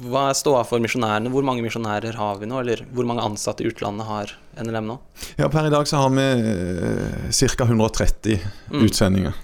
hva 0.00 0.30
er 0.30 0.36
ståa 0.38 0.62
for 0.64 0.80
misjonærene? 0.82 1.30
Hvor 1.32 1.44
mange 1.44 1.64
misjonærer 1.64 2.16
har 2.16 2.38
vi 2.40 2.48
nå? 2.48 2.60
Eller 2.62 2.84
hvor 2.94 3.08
mange 3.08 3.24
ansatte 3.24 3.64
i 3.64 3.68
utlandet 3.68 4.08
har 4.08 4.32
NLM 4.56 4.88
nå? 4.88 4.96
Ja, 5.40 5.50
Per 5.52 5.68
i 5.68 5.72
dag 5.72 5.88
så 5.88 6.00
har 6.00 6.14
vi 6.14 6.24
eh, 6.24 7.28
ca. 7.30 7.66
130 7.66 8.38
mm. 8.72 8.80
utsendinger. 8.86 9.36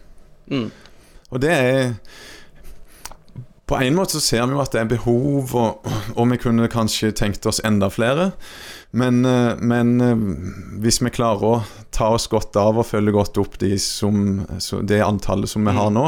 Mm. 0.49 0.71
Og 1.35 1.43
det 1.43 1.53
er 1.53 1.95
På 3.67 3.81
en 3.83 3.97
måte 3.99 4.15
så 4.15 4.21
ser 4.23 4.45
vi 4.47 4.55
jo 4.55 4.61
at 4.63 4.71
det 4.71 4.85
er 4.85 4.91
behov, 4.93 5.51
og, 5.59 5.89
og 6.15 6.29
vi 6.31 6.37
kunne 6.39 6.69
kanskje 6.71 7.11
tenkt 7.19 7.49
oss 7.51 7.59
enda 7.67 7.89
flere. 7.91 8.29
Men, 8.95 9.25
uh, 9.27 9.59
men 9.59 9.97
uh, 9.99 10.21
hvis 10.79 11.01
vi 11.03 11.11
klarer 11.11 11.43
å 11.43 11.57
ta 11.97 12.11
oss 12.13 12.27
godt 12.29 12.57
av 12.61 12.77
og 12.77 12.87
følge 12.87 13.15
godt 13.15 13.39
opp 13.41 13.57
de 13.63 13.73
som, 13.81 14.43
det 14.85 15.01
antallet 15.05 15.49
som 15.49 15.65
vi 15.65 15.73
har 15.73 15.89
mm. 15.89 15.97
nå, 15.97 16.05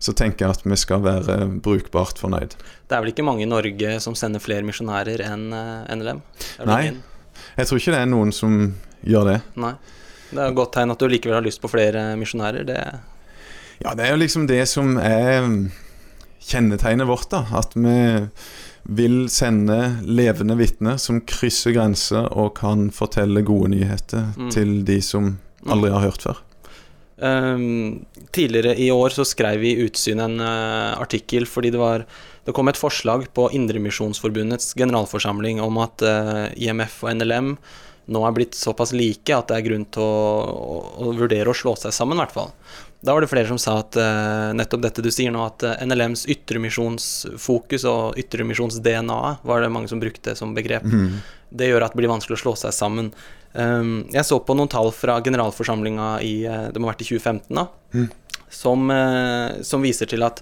så 0.00 0.14
tenker 0.16 0.46
jeg 0.46 0.56
at 0.56 0.64
vi 0.64 0.78
skal 0.80 1.04
være 1.04 1.36
brukbart 1.64 2.20
fornøyd. 2.22 2.56
Det 2.88 2.96
er 2.96 3.04
vel 3.04 3.12
ikke 3.12 3.26
mange 3.26 3.44
i 3.44 3.50
Norge 3.50 3.98
som 4.04 4.16
sender 4.16 4.42
flere 4.42 4.64
misjonærer 4.66 5.24
enn 5.26 5.50
eh, 5.56 5.92
NLM? 5.96 6.22
Nei. 6.68 6.80
Jeg 7.56 7.68
tror 7.68 7.82
ikke 7.82 7.94
det 7.96 8.02
er 8.04 8.10
noen 8.10 8.32
som 8.32 8.56
gjør 9.04 9.32
det. 9.32 9.38
Nei. 9.60 9.74
Det 10.30 10.40
er 10.40 10.48
et 10.50 10.58
godt 10.58 10.72
tegn 10.74 10.94
at 10.94 11.02
du 11.02 11.08
likevel 11.10 11.38
har 11.38 11.44
lyst 11.44 11.60
på 11.62 11.70
flere 11.70 12.08
misjonærer. 12.18 12.64
Det 12.66 12.80
Ja, 13.84 13.92
det 13.92 14.06
er 14.06 14.14
jo 14.14 14.22
liksom 14.22 14.46
det 14.48 14.62
som 14.70 14.96
er 14.96 15.44
kjennetegnet 16.46 17.08
vårt, 17.08 17.28
da. 17.32 17.44
At 17.58 17.76
vi 17.76 17.98
vil 18.88 19.26
sende 19.32 19.96
levende 20.06 20.56
vitner 20.58 20.98
som 21.02 21.20
krysser 21.26 21.74
grenser 21.74 22.28
og 22.30 22.54
kan 22.60 22.90
fortelle 22.94 23.42
gode 23.46 23.72
nyheter 23.74 24.32
Mm. 24.36 24.50
til 24.54 24.84
de 24.86 25.00
som 25.02 25.38
aldri 25.66 25.90
har 25.90 26.04
hørt 26.04 26.22
før. 26.22 26.42
Um, 27.16 28.04
tidligere 28.30 28.76
i 28.76 28.90
år 28.92 29.08
så 29.08 29.24
skrev 29.24 29.58
vi 29.62 29.72
i 29.72 29.86
Utsyn 29.86 30.20
en 30.20 30.36
uh, 30.38 31.00
artikkel 31.00 31.46
fordi 31.48 31.70
det 31.72 31.80
var 31.80 32.04
det 32.44 32.52
kom 32.54 32.68
et 32.68 32.76
forslag 32.76 33.24
på 33.34 33.48
Indremisjonsforbundets 33.56 34.74
generalforsamling 34.76 35.58
om 35.64 35.78
at 35.82 36.04
uh, 36.04 36.52
IMF 36.54 37.00
og 37.02 37.16
NLM 37.16 37.56
nå 38.06 38.22
er 38.22 38.34
blitt 38.36 38.54
såpass 38.54 38.92
like 38.94 39.34
at 39.34 39.48
det 39.48 39.56
er 39.56 39.64
grunn 39.66 39.86
til 39.90 40.04
å, 40.04 40.44
å, 40.46 40.76
å 41.08 41.14
vurdere 41.16 41.50
å 41.50 41.56
slå 41.56 41.72
seg 41.80 41.90
sammen, 41.96 42.14
i 42.14 42.22
hvert 42.22 42.36
fall. 42.36 42.52
Da 43.04 43.14
var 43.14 43.22
det 43.22 43.28
flere 43.30 43.48
som 43.50 43.58
sa 43.60 43.76
at 43.82 43.96
uh, 44.00 44.52
nettopp 44.56 44.82
dette 44.86 45.04
du 45.04 45.10
sier 45.14 45.32
nå, 45.34 45.42
at 45.44 45.64
uh, 45.66 45.74
NLMs 45.84 46.24
ytremisjonsfokus 46.32 47.84
og 47.90 48.20
ytremisjons-DNA 48.22 49.18
var 49.46 49.62
det 49.62 49.72
mange 49.72 49.90
som 49.92 50.00
brukte 50.02 50.34
som 50.38 50.54
begrep. 50.56 50.86
Det 51.50 51.68
gjør 51.68 51.86
at 51.86 51.94
det 51.94 52.00
blir 52.00 52.10
vanskelig 52.10 52.38
å 52.38 52.42
slå 52.46 52.54
seg 52.58 52.74
sammen. 52.74 53.12
Um, 53.56 54.06
jeg 54.12 54.26
så 54.28 54.40
på 54.44 54.56
noen 54.56 54.68
tall 54.72 54.90
fra 54.92 55.16
generalforsamlinga 55.24 56.08
i 56.20 56.34
uh, 56.44 56.66
Det 56.68 56.80
må 56.80 56.90
ha 56.90 56.92
vært 56.92 57.06
i 57.06 57.10
2015, 57.12 57.56
da. 57.56 57.68
Som, 58.52 58.90
eh, 58.94 59.62
som 59.66 59.82
viser 59.82 60.06
til 60.06 60.22
at 60.22 60.38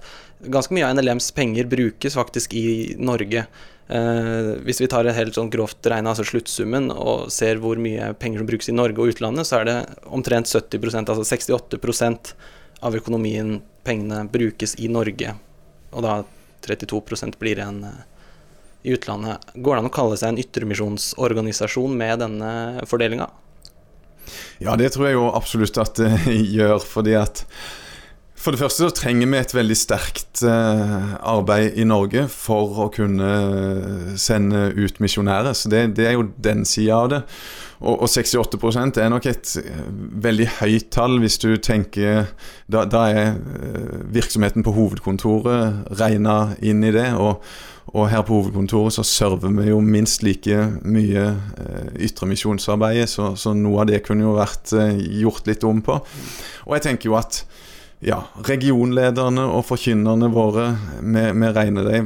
ganske 0.53 0.75
mye 0.77 0.85
av 0.87 0.99
NLMs 0.99 1.31
penger 1.35 1.65
brukes 1.67 2.15
faktisk 2.19 2.53
i 2.55 2.95
Norge. 3.01 3.47
Eh, 3.89 4.51
hvis 4.65 4.81
vi 4.81 4.89
tar 4.89 5.05
et 5.05 5.17
helt 5.17 5.37
sånn 5.37 5.51
grovt 5.53 5.85
regna, 5.91 6.15
altså 6.15 6.25
sluttsummen, 6.27 6.89
og 6.95 7.29
ser 7.33 7.61
hvor 7.61 7.81
mye 7.81 8.13
penger 8.21 8.41
som 8.41 8.49
brukes 8.49 8.71
i 8.73 8.77
Norge 8.77 9.01
og 9.01 9.13
utlandet, 9.13 9.49
så 9.49 9.61
er 9.61 9.69
det 9.69 9.77
omtrent 10.09 10.49
70% 10.49 11.13
altså 11.13 11.27
68% 11.29 12.33
av 12.85 12.97
økonomien, 12.97 13.59
pengene, 13.85 14.25
brukes 14.33 14.77
i 14.81 14.89
Norge. 14.89 15.37
Og 15.93 16.05
da 16.05 16.23
32% 16.65 17.39
blir 17.41 17.61
igjen 17.61 17.85
eh, 17.91 18.03
i 18.89 18.97
utlandet. 18.97 19.45
Går 19.55 19.77
det 19.77 19.85
an 19.85 19.93
å 19.93 19.95
kalle 19.95 20.21
seg 20.21 20.33
en 20.33 20.43
yttermisjonsorganisasjon 20.43 21.97
med 21.97 22.21
denne 22.25 22.51
fordelinga? 22.89 23.29
Ja, 24.65 24.77
det 24.81 24.95
tror 24.95 25.11
jeg 25.11 25.19
jo 25.19 25.29
absolutt 25.37 25.77
at 25.81 26.01
det 26.01 26.13
gjør, 26.57 26.79
fordi 26.81 27.17
at 27.21 27.45
For 28.45 28.53
det 28.53 28.61
første 28.61 28.85
så 28.85 28.93
trenger 28.93 29.31
vi 29.33 29.39
et 29.41 29.53
veldig 29.57 29.77
sterkt 29.79 30.43
eh, 30.45 31.13
arbeid 31.25 31.79
i 31.81 31.87
Norge 31.89 32.27
for 32.29 32.83
å 32.85 32.91
kunne 32.93 33.31
sende 34.21 34.67
ut 34.77 35.01
misjonærer. 35.01 35.57
Så 35.57 35.71
det, 35.73 35.87
det 35.97 36.11
er 36.11 36.19
jo 36.19 36.27
den 36.45 36.67
sida 36.69 36.99
av 36.99 37.09
det. 37.15 37.23
Og, 37.81 38.05
og 38.05 38.11
68 38.13 39.01
er 39.01 39.09
nok 39.15 39.31
et 39.33 39.55
eh, 39.63 39.87
veldig 40.29 40.51
høyt 40.59 40.91
tall 40.93 41.17
hvis 41.23 41.41
du 41.41 41.55
tenker 41.57 42.29
Da, 42.69 42.85
da 42.85 43.07
er 43.09 43.33
eh, 43.33 43.97
virksomheten 44.13 44.65
på 44.65 44.77
hovedkontoret 44.77 45.97
regna 45.97 46.53
inn 46.61 46.85
i 46.85 46.93
det. 46.93 47.15
og 47.17 47.41
og 47.95 48.09
her 48.11 48.25
på 48.27 48.35
hovedkontoret 48.35 48.97
så 48.97 49.05
server 49.07 49.53
vi 49.55 49.69
jo 49.69 49.77
minst 49.85 50.25
like 50.25 50.57
mye 50.83 51.27
ytre 51.29 52.07
ytremisjonsarbeid, 52.09 53.05
så, 53.07 53.35
så 53.39 53.53
noe 53.55 53.85
av 53.85 53.91
det 53.91 54.01
kunne 54.03 54.25
jo 54.25 54.33
vært 54.35 54.73
eh, 54.75 54.97
gjort 55.21 55.47
litt 55.47 55.67
om 55.69 55.83
på. 55.85 56.01
Og 56.65 56.75
jeg 56.75 56.87
tenker 56.89 57.13
jo 57.13 57.19
at 57.21 57.45
ja, 58.05 58.19
regionlederne 58.45 59.47
og 59.49 59.65
forkynnerne 59.69 60.29
våre, 60.33 60.67
vi, 61.01 61.25
vi 61.33 61.51
regner 61.57 61.89
det 61.89 62.01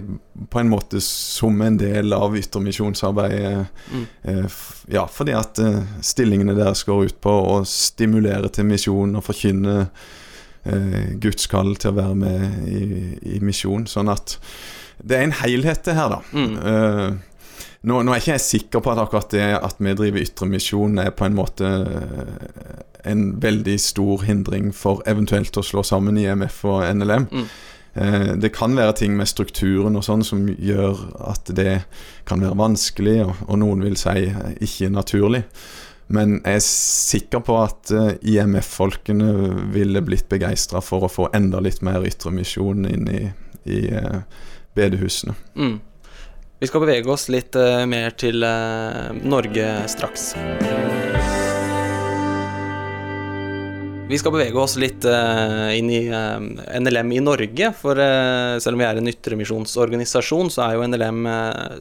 på 0.50 0.60
en 0.60 0.70
måte 0.70 1.00
som 1.02 1.58
en 1.64 1.78
del 1.80 2.14
av 2.14 2.36
yttermisjonsarbeidet. 2.38 3.66
Mm. 3.90 4.04
Eh, 4.22 4.58
ja, 4.94 5.06
fordi 5.10 5.34
at 5.34 5.58
eh, 5.62 5.80
stillingene 6.04 6.54
deres 6.58 6.84
går 6.86 7.08
ut 7.08 7.20
på 7.24 7.34
å 7.56 7.58
stimulere 7.66 8.50
til 8.54 8.68
misjon 8.70 9.18
og 9.18 9.26
forkynne 9.26 9.78
eh, 9.82 11.16
Guds 11.18 11.50
kall 11.50 11.74
til 11.76 11.92
å 11.92 11.98
være 11.98 12.18
med 12.22 12.68
i, 12.70 12.84
i 13.34 13.42
misjon. 13.42 13.88
Sånn 13.90 14.12
at 14.14 14.38
det 14.98 15.18
er 15.18 15.26
en 15.26 15.38
helhet 15.42 15.82
det 15.86 15.98
her, 15.98 16.14
da. 16.14 16.22
Mm. 16.34 17.18
Nå, 17.86 18.00
nå 18.02 18.12
er 18.12 18.18
ikke 18.20 18.34
jeg 18.34 18.42
sikker 18.42 18.82
på 18.82 18.90
at 18.90 18.98
akkurat 18.98 19.30
det 19.30 19.48
at 19.54 19.78
vi 19.78 19.94
driver 19.94 20.24
ytremisjon 20.24 20.98
er 20.98 21.12
på 21.14 21.28
en 21.28 21.36
måte 21.38 21.68
eh, 21.68 22.78
en 23.08 23.40
veldig 23.40 23.76
stor 23.80 24.24
hindring 24.26 24.72
for 24.74 25.02
eventuelt 25.06 25.56
å 25.56 25.64
slå 25.64 25.84
sammen 25.86 26.18
IMF 26.18 26.64
og 26.66 26.82
NLM. 26.98 27.28
Mm. 27.30 27.44
Eh, 27.94 28.32
Det 28.42 28.52
kan 28.52 28.76
være 28.76 28.92
ting 28.92 29.16
med 29.16 29.28
strukturen 29.28 29.96
og 29.96 30.04
sånn 30.06 30.24
som 30.26 30.46
gjør 30.48 31.04
at 31.30 31.50
det 31.54 31.82
kan 32.28 32.42
være 32.42 32.58
vanskelig, 32.58 33.20
og, 33.46 33.58
noen 33.58 33.84
vil 33.86 33.96
si 33.96 34.28
ikke 34.60 34.90
naturlig. 34.90 35.44
Men 36.08 36.38
jeg 36.40 36.56
er 36.56 36.64
sikker 36.64 37.42
på 37.44 37.58
at 37.60 37.92
eh, 37.92 38.14
IMF-folkene 38.34 39.32
ville 39.74 40.02
blitt 40.02 40.28
begeistra 40.28 40.80
for 40.84 41.04
å 41.04 41.12
få 41.12 41.28
enda 41.36 41.60
litt 41.60 41.82
mer 41.84 42.06
ytremisjon 42.08 42.88
inn 42.88 43.10
i, 43.12 43.26
i 43.68 43.82
eh, 43.92 44.22
bedehusene. 44.78 45.34
Mm. 45.54 45.76
Vi 46.58 46.66
skal 46.66 46.82
bevege 46.82 47.10
oss 47.12 47.28
litt 47.30 47.54
eh, 47.54 47.84
mer 47.86 48.16
til 48.18 48.42
eh, 48.42 49.12
Norge 49.22 49.66
straks. 49.86 50.32
Vi 54.08 54.18
skal 54.18 54.34
bevege 54.34 54.58
oss 54.58 54.74
litt 54.80 55.06
eh, 55.06 55.68
inn 55.78 55.92
i 55.94 56.00
NLM 56.10 57.14
i 57.14 57.22
Norge. 57.22 57.70
For 57.78 58.02
selv 58.58 58.74
om 58.74 58.82
vi 58.82 58.88
er 58.88 58.98
en 58.98 59.12
ytremisjonsorganisasjon, 59.12 60.50
så 60.50 60.66
er 60.66 60.74
jo 60.74 60.90
NLM 60.90 61.30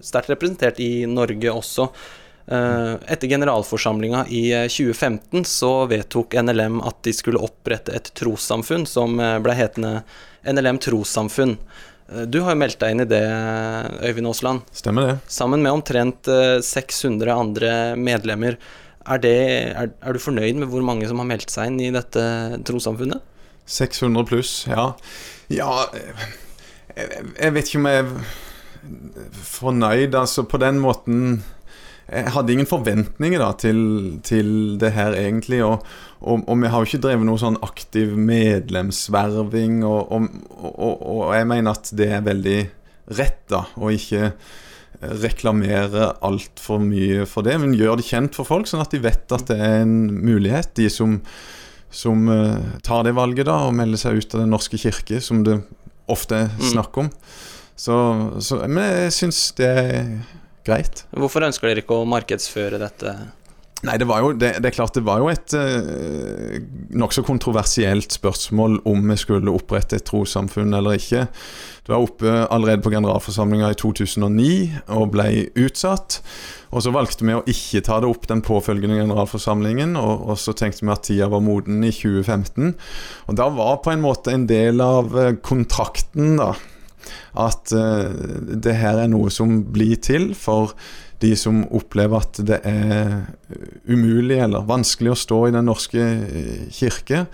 sterkt 0.06 0.30
representert 0.36 0.84
i 0.86 1.08
Norge 1.10 1.58
også. 1.58 1.90
Etter 2.48 3.34
generalforsamlinga 3.34 4.28
i 4.30 4.46
eh, 4.62 4.70
2015 4.70 5.42
så 5.58 5.74
vedtok 5.90 6.38
NLM 6.38 6.84
at 6.86 7.02
de 7.10 7.18
skulle 7.18 7.42
opprette 7.42 7.98
et 7.98 8.14
trossamfunn 8.14 8.86
som 8.86 9.18
ble 9.18 9.58
hetende 9.58 10.04
NLM 10.46 10.86
Trossamfunn. 10.86 11.58
Eh, 12.10 12.26
Du 12.26 12.40
har 12.46 12.54
jo 12.56 12.60
meldt 12.62 12.80
deg 12.82 12.94
inn 12.96 13.04
i 13.04 13.08
det, 13.10 13.22
Øyvind 14.08 14.28
Aasland, 14.32 14.62
Stemmer 14.76 15.08
det? 15.08 15.16
sammen 15.32 15.62
med 15.64 15.72
omtrent 15.76 16.28
eh, 16.32 16.58
600 16.64 17.32
andre 17.34 17.72
medlemmer. 18.00 18.58
Er, 19.08 19.18
det, 19.24 19.36
er, 19.72 19.92
er 20.04 20.14
du 20.14 20.20
fornøyd 20.20 20.58
med 20.60 20.68
hvor 20.72 20.84
mange 20.84 21.08
som 21.08 21.20
har 21.22 21.28
meldt 21.30 21.52
seg 21.54 21.70
inn 21.72 21.80
i 21.80 21.92
dette 21.96 22.24
trossamfunnet? 22.68 23.22
600 23.68 24.26
pluss, 24.28 24.52
ja. 24.68 24.90
Ja 25.52 25.72
eh, 25.96 26.28
jeg, 26.98 27.32
jeg 27.38 27.54
vet 27.56 27.68
ikke 27.70 27.80
om 27.84 27.88
jeg 27.92 28.04
er 28.04 28.12
fornøyd, 29.48 30.16
altså 30.16 30.44
på 30.48 30.60
den 30.62 30.80
måten 30.84 31.44
Jeg 32.08 32.32
hadde 32.32 32.54
ingen 32.54 32.70
forventninger 32.70 33.42
da 33.42 33.50
til, 33.60 33.80
til 34.24 34.52
det 34.80 34.94
her, 34.96 35.16
egentlig. 35.18 35.60
Og, 35.66 35.84
og, 36.22 36.46
og 36.48 36.62
vi 36.62 36.70
har 36.72 36.80
jo 36.80 36.88
ikke 36.88 37.02
drevet 37.04 37.28
noe 37.28 37.42
sånn 37.42 37.60
aktiv 37.66 38.14
medlemsverving. 38.16 39.82
Og, 39.88 40.30
og, 40.72 41.26
jeg 41.36 41.50
mener 41.52 41.76
at 41.76 41.92
det 42.00 42.08
er 42.16 42.24
veldig 42.24 42.62
rett, 43.18 43.44
da, 43.52 43.66
å 43.76 43.92
ikke 43.92 44.32
reklamere 44.98 46.14
altfor 46.26 46.80
mye 46.82 47.28
for 47.30 47.46
det, 47.46 47.58
men 47.62 47.76
gjør 47.78 48.00
det 48.00 48.08
kjent 48.08 48.38
for 48.38 48.50
folk, 48.50 48.66
sånn 48.70 48.82
at 48.82 48.96
de 48.96 49.04
vet 49.04 49.36
at 49.36 49.46
det 49.52 49.60
er 49.62 49.84
en 49.84 50.08
mulighet. 50.10 50.72
De 50.80 50.88
som, 50.90 51.20
som 51.94 52.26
eh, 52.34 52.72
tar 52.88 53.06
det 53.06 53.14
valget 53.20 53.50
da 53.52 53.60
og 53.68 53.76
melder 53.78 54.02
seg 54.02 54.18
ut 54.18 54.34
av 54.34 54.42
Den 54.46 54.56
norske 54.56 54.80
kirke, 54.82 55.22
som 55.22 55.44
det 55.46 55.60
ofte 56.10 56.46
er 56.48 56.72
snakk 56.72 56.98
om. 57.04 57.12
Så, 57.78 57.96
så, 58.42 58.64
men 58.66 58.82
jeg 58.88 59.14
syns 59.20 59.42
det 59.60 59.68
er 59.70 60.04
greit. 60.68 61.06
Hvorfor 61.16 61.48
ønsker 61.48 61.72
dere 61.72 61.84
ikke 61.86 61.98
å 62.02 62.08
markedsføre 62.10 62.82
dette? 62.82 63.18
Nei, 63.86 63.94
det 64.02 64.08
var 64.10 64.24
jo 64.24 64.32
det, 64.34 64.56
det 64.58 64.72
er 64.72 64.74
klart 64.74 64.96
det 64.98 65.04
var 65.06 65.22
jo 65.22 65.28
et 65.30 65.54
eh, 65.54 66.56
nokså 66.98 67.22
kontroversielt 67.28 68.16
spørsmål 68.16 68.80
om 68.90 69.04
vi 69.12 69.18
skulle 69.22 69.54
opprette 69.54 70.00
et 70.00 70.06
trossamfunn 70.08 70.74
eller 70.74 70.98
ikke. 70.98 71.28
Det 71.86 71.94
var 71.94 72.02
oppe 72.02 72.32
allerede 72.50 72.82
på 72.82 72.90
generalforsamlinga 72.96 73.70
i 73.70 73.78
2009 73.78 74.48
og 74.98 75.12
ble 75.14 75.28
utsatt. 75.62 76.18
Og 76.74 76.84
så 76.84 76.92
valgte 76.96 77.28
vi 77.28 77.36
å 77.38 77.44
ikke 77.46 77.84
ta 77.86 78.00
det 78.02 78.10
opp 78.10 78.26
den 78.28 78.42
påfølgende 78.44 78.98
generalforsamlingen, 78.98 79.94
og, 80.02 80.26
og 80.26 80.42
så 80.42 80.56
tenkte 80.58 80.84
vi 80.84 80.96
at 80.96 81.06
tida 81.06 81.30
var 81.32 81.46
moden 81.46 81.86
i 81.86 81.94
2015. 81.94 82.74
Og 83.30 83.38
da 83.38 83.48
var 83.54 83.78
på 83.86 83.94
en 83.94 84.02
måte 84.04 84.34
en 84.34 84.50
del 84.50 84.82
av 84.82 85.14
eh, 85.22 85.36
kontrakten, 85.38 86.34
da, 86.42 86.56
at 87.38 87.74
eh, 87.76 88.56
det 88.56 88.78
her 88.80 89.04
er 89.04 89.12
noe 89.12 89.32
som 89.34 89.62
blir 89.74 90.00
til 90.04 90.32
for 90.38 90.76
de 91.22 91.32
som 91.38 91.64
opplever 91.74 92.22
at 92.22 92.40
det 92.46 92.60
er 92.68 93.14
umulig 93.90 94.38
eller 94.44 94.68
vanskelig 94.70 95.14
å 95.14 95.18
stå 95.18 95.40
i 95.48 95.56
Den 95.56 95.66
norske 95.70 96.04
eh, 96.04 96.68
kirke, 96.74 97.26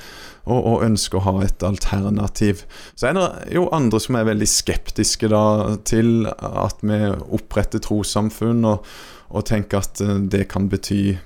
og, 0.43 0.59
og 0.59 0.85
ønsker 0.87 1.19
å 1.19 1.25
ha 1.27 1.35
et 1.45 1.63
alternativ. 1.63 2.65
Så 2.95 3.09
er 3.09 3.17
det 3.17 3.27
jo 3.55 3.69
andre 3.75 3.99
som 4.03 4.17
er 4.19 4.27
veldig 4.27 4.47
skeptiske 4.49 5.29
da, 5.31 5.43
til 5.87 6.27
at 6.27 6.83
vi 6.83 6.99
oppretter 7.11 7.83
trossamfunn, 7.83 8.63
og, 8.67 8.89
og 9.31 9.47
tenker 9.49 9.83
at 9.83 10.03
eh, 10.03 10.17
det 10.31 10.47
kan 10.51 10.71
bety 10.71 11.17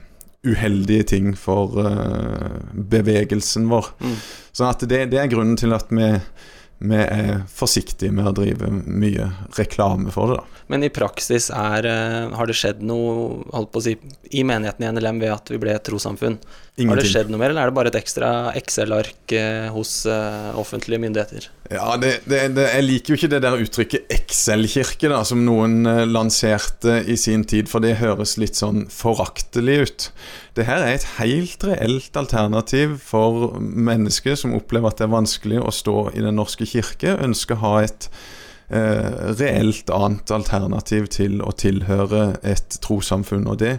uheldige 0.48 1.04
ting 1.04 1.32
for 1.36 1.74
uh, 1.82 2.60
bevegelsen 2.72 3.66
vår. 3.68 3.90
Mm. 4.00 4.14
Sånn 4.56 4.70
at 4.70 4.86
det, 4.88 5.00
det 5.12 5.20
er 5.20 5.32
grunnen 5.32 5.58
til 5.60 5.74
at 5.76 5.90
vi 5.92 6.06
vi 6.78 7.00
er 7.02 7.42
forsiktige 7.50 8.14
med 8.14 8.30
å 8.30 8.36
drive 8.38 8.70
mye 8.70 9.32
reklame 9.58 10.14
for 10.14 10.34
det. 10.34 10.42
da. 10.42 10.58
Men 10.68 10.84
i 10.84 10.92
praksis 10.92 11.50
er, 11.50 11.88
eh, 11.88 12.36
har 12.36 12.48
det 12.48 12.56
skjedd 12.60 12.84
noe 12.84 13.44
holdt 13.56 13.72
på 13.72 13.80
å 13.80 13.86
si, 13.86 13.96
i 14.36 14.44
menigheten 14.44 14.84
i 14.84 14.92
NLM 14.92 15.22
ved 15.24 15.32
at 15.32 15.50
vi 15.50 15.60
ble 15.62 15.72
et 15.74 15.84
trossamfunn? 15.88 16.38
Ingenting. 16.78 16.90
Har 16.92 17.00
det 17.02 17.10
skjedd 17.10 17.30
noe 17.32 17.40
mer, 17.42 17.50
eller 17.50 17.64
er 17.64 17.72
det 17.72 17.78
bare 17.80 17.90
et 17.90 17.98
ekstra 17.98 18.52
Excel-ark 18.60 19.34
eh, 19.34 19.66
hos 19.74 20.06
uh, 20.06 20.54
offentlige 20.60 21.02
myndigheter? 21.02 21.48
Ja, 21.72 21.96
det, 21.98 22.20
det, 22.30 22.44
det, 22.54 22.68
Jeg 22.70 22.86
liker 22.86 23.10
jo 23.10 23.18
ikke 23.18 23.32
det 23.32 23.40
der 23.42 23.64
uttrykket 23.64 24.14
Excel-kirke, 24.14 25.10
da, 25.10 25.24
som 25.26 25.42
noen 25.48 25.82
lanserte 26.12 27.00
i 27.10 27.18
sin 27.18 27.48
tid, 27.50 27.72
for 27.72 27.82
det 27.82 27.96
høres 28.04 28.36
litt 28.38 28.60
sånn 28.60 28.86
foraktelig 28.94 29.80
ut. 29.88 30.08
Det 30.54 30.68
her 30.70 30.86
er 30.86 31.00
et 31.00 31.08
helt 31.18 31.66
reelt 31.66 32.20
alternativ 32.20 33.00
for 33.02 33.58
mennesker 33.58 34.38
som 34.38 34.54
opplever 34.58 34.94
at 34.94 35.02
det 35.02 35.08
er 35.08 35.16
vanskelig 35.16 35.60
å 35.64 35.74
stå 35.74 35.98
i 36.14 36.22
Den 36.22 36.38
norske 36.38 36.67
kirke, 36.68 37.18
ønsker 37.24 37.58
å 37.58 37.64
ha 37.64 37.74
et 37.86 38.10
eh, 38.70 39.34
reelt 39.40 39.90
annet 39.94 40.32
alternativ 40.36 41.10
til 41.18 41.42
å 41.42 41.54
tilhøre 41.56 42.38
et 42.44 42.80
trossamfunn. 42.84 43.48
og 43.48 43.60
det 43.64 43.78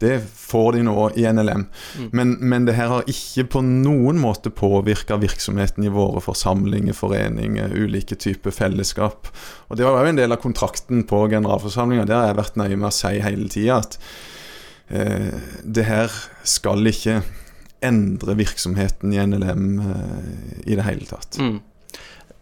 det 0.00 0.16
får 0.34 0.72
de 0.72 0.84
nå 0.86 1.10
i 1.20 1.26
NLM. 1.28 1.66
Mm. 1.98 2.08
Men, 2.16 2.30
men, 2.40 2.64
det 2.64 2.78
her 2.78 2.88
har 2.88 3.08
ikke 3.10 3.44
på 3.52 3.60
noen 3.64 4.16
måte 4.20 4.48
påvirka 4.48 5.18
virksomheten 5.20 5.84
i 5.84 5.92
våre 5.92 6.22
forsamlinger, 6.24 6.96
foreninger, 6.96 7.74
ulike 7.76 8.16
typer 8.16 8.54
fellesskap. 8.54 9.28
Og 9.68 9.76
Det 9.76 9.84
var 9.84 10.00
jo 10.00 10.14
en 10.14 10.22
del 10.22 10.32
av 10.32 10.40
kontrakten 10.40 11.04
på 11.04 11.20
generalforsamlinga. 11.34 12.08
Der 12.08 12.22
har 12.22 12.30
jeg 12.30 12.40
vært 12.40 12.56
nøye 12.62 12.78
med 12.80 12.88
å 12.88 12.94
si 12.96 13.12
hele 13.20 13.52
tida. 13.52 13.82
At 13.84 13.98
eh, 14.88 15.36
det 15.68 15.84
her 15.90 16.16
skal 16.48 16.88
ikke 16.88 17.20
endre 17.84 18.38
virksomheten 18.40 19.12
i 19.12 19.20
NLM 19.20 19.66
eh, 19.84 20.30
i 20.64 20.80
det 20.80 20.88
hele 20.88 21.12
tatt. 21.12 21.36
Mm. 21.36 21.60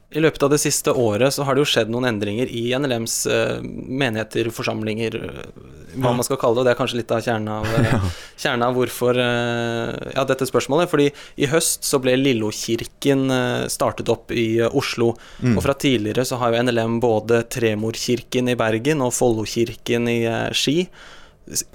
I 0.08 0.22
løpet 0.24 0.40
av 0.40 0.48
det 0.54 0.58
siste 0.62 0.92
året 0.96 1.34
så 1.36 1.44
har 1.44 1.52
det 1.52 1.60
jo 1.60 1.68
skjedd 1.68 1.90
noen 1.92 2.06
endringer 2.08 2.48
i 2.48 2.70
NLMs 2.80 3.16
uh, 3.28 3.58
menigheter, 3.60 4.48
forsamlinger, 4.56 5.18
uh, 5.20 5.66
hva 6.00 6.14
man 6.16 6.24
skal 6.24 6.38
kalle 6.40 6.56
det. 6.56 6.62
Og 6.62 6.64
det 6.64 6.72
er 6.72 6.78
kanskje 6.78 7.00
litt 7.02 7.12
av 7.12 7.20
kjernen 7.26 7.50
av, 7.52 7.68
uh, 7.76 8.06
kjernen 8.40 8.64
av 8.64 8.78
hvorfor 8.78 9.20
ja, 9.20 10.24
dette 10.30 10.48
spørsmålet. 10.48 10.88
Fordi 10.88 11.10
i 11.12 11.50
høst 11.52 11.84
så 11.84 12.00
ble 12.00 12.16
Lillokirken 12.16 13.28
startet 13.68 14.08
opp 14.14 14.32
i 14.32 14.62
Oslo. 14.64 15.12
Mm. 15.44 15.58
Og 15.58 15.62
fra 15.66 15.76
tidligere 15.76 16.24
så 16.24 16.40
har 16.40 16.56
jo 16.56 16.64
NLM 16.64 16.98
både 17.04 17.44
Tremorkirken 17.52 18.48
i 18.48 18.56
Bergen 18.56 19.04
og 19.04 19.12
Follokirken 19.18 20.08
i 20.08 20.18
Ski. 20.56 20.80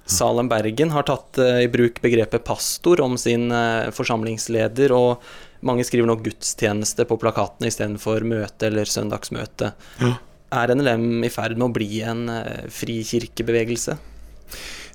Salem 0.09 0.49
Bergen 0.49 0.89
har 0.93 1.05
tatt 1.05 1.37
i 1.37 1.69
bruk 1.69 2.01
begrepet 2.01 2.45
pastor 2.49 3.01
om 3.05 3.13
sin 3.17 3.53
forsamlingsleder. 3.93 4.93
og 4.97 5.21
mange 5.65 5.85
skriver 5.87 6.09
nå 6.09 6.17
gudstjeneste 6.23 7.07
på 7.09 7.17
plakatene 7.21 7.71
istedenfor 7.71 8.25
møte 8.27 8.69
eller 8.69 8.89
søndagsmøte. 8.89 9.73
Ja. 10.03 10.13
Er 10.53 10.73
NLM 10.75 11.23
i 11.25 11.31
ferd 11.33 11.57
med 11.57 11.71
å 11.71 11.73
bli 11.73 11.89
en 12.05 12.27
uh, 12.29 12.65
frikirkebevegelse? 12.69 13.97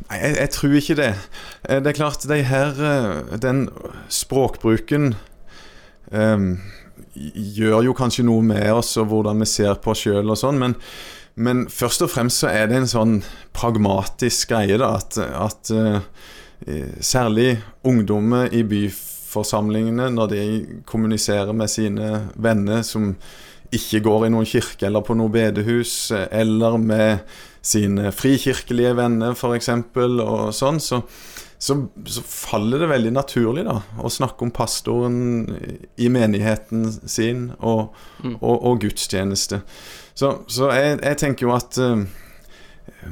Nei, 0.08 0.18
jeg, 0.22 0.34
jeg, 0.36 0.50
tror 0.54 0.76
ikke 0.78 0.98
det. 1.00 1.12
Eh, 1.66 1.80
det 1.82 1.90
er 1.90 1.98
klart, 1.98 2.26
de 2.30 2.38
her, 2.46 2.78
eh, 2.78 3.38
den 3.42 3.64
språkbruken 4.12 5.10
um, 6.14 6.46
gjør 7.58 7.88
jo 7.88 7.96
kanskje 7.98 8.24
noe 8.28 8.44
med 8.46 8.70
oss 8.70 8.94
og 9.00 9.10
hvordan 9.10 9.42
vi 9.42 9.48
ser 9.50 9.80
på 9.82 9.92
oss 9.92 10.04
sjøl 10.06 10.30
og 10.30 10.38
sånn, 10.38 10.60
men, 10.62 10.76
men, 11.34 11.66
først 11.72 12.06
og 12.06 12.12
fremst 12.14 12.44
så 12.44 12.52
er 12.52 12.70
det 12.70 12.78
en 12.78 12.90
sånn 12.90 13.18
pragmatisk 13.56 14.54
greie, 14.54 14.78
da, 14.78 14.94
at, 15.02 15.18
at 15.18 15.74
uh, 15.74 15.98
særlig 17.02 17.56
ungdommer 17.86 18.54
i 18.54 18.62
byfag 18.62 19.17
forsamlingene 19.28 20.08
når 20.14 20.32
de 20.32 20.42
kommuniserer 20.88 21.52
med 21.56 21.70
sine 21.72 22.28
venner 22.40 22.84
som 22.86 23.12
ikke 23.74 24.00
går 24.04 24.26
i 24.26 24.30
noen 24.32 24.48
kirke 24.48 24.88
eller 24.88 25.04
på 25.04 25.16
noe 25.18 25.32
bedehus, 25.32 26.10
eller 26.12 26.78
med 26.80 27.26
sine 27.64 28.12
frikirkelige 28.14 28.94
venner 28.96 29.36
f.eks., 29.36 29.68
og 29.98 30.54
sånn, 30.56 30.80
så, 30.80 31.02
så, 31.58 31.76
så, 32.08 32.22
faller 32.24 32.84
det 32.84 32.90
veldig 32.92 33.12
naturlig 33.16 33.66
da, 33.68 33.80
å 34.00 34.12
snakke 34.12 34.46
om 34.46 34.54
pastoren 34.54 35.18
i 36.00 36.08
menigheten 36.12 36.86
sin 37.04 37.50
og, 37.58 37.92
mm. 38.22 38.38
og, 38.38 38.56
og 38.56 38.80
gudstjeneste. 38.86 39.60
Så, 40.18 40.32
så 40.50 40.72
jeg, 40.74 40.96
jeg, 41.02 41.20
tenker 41.20 41.48
jo 41.48 41.54
at 41.54 41.78
uh, 41.82 42.06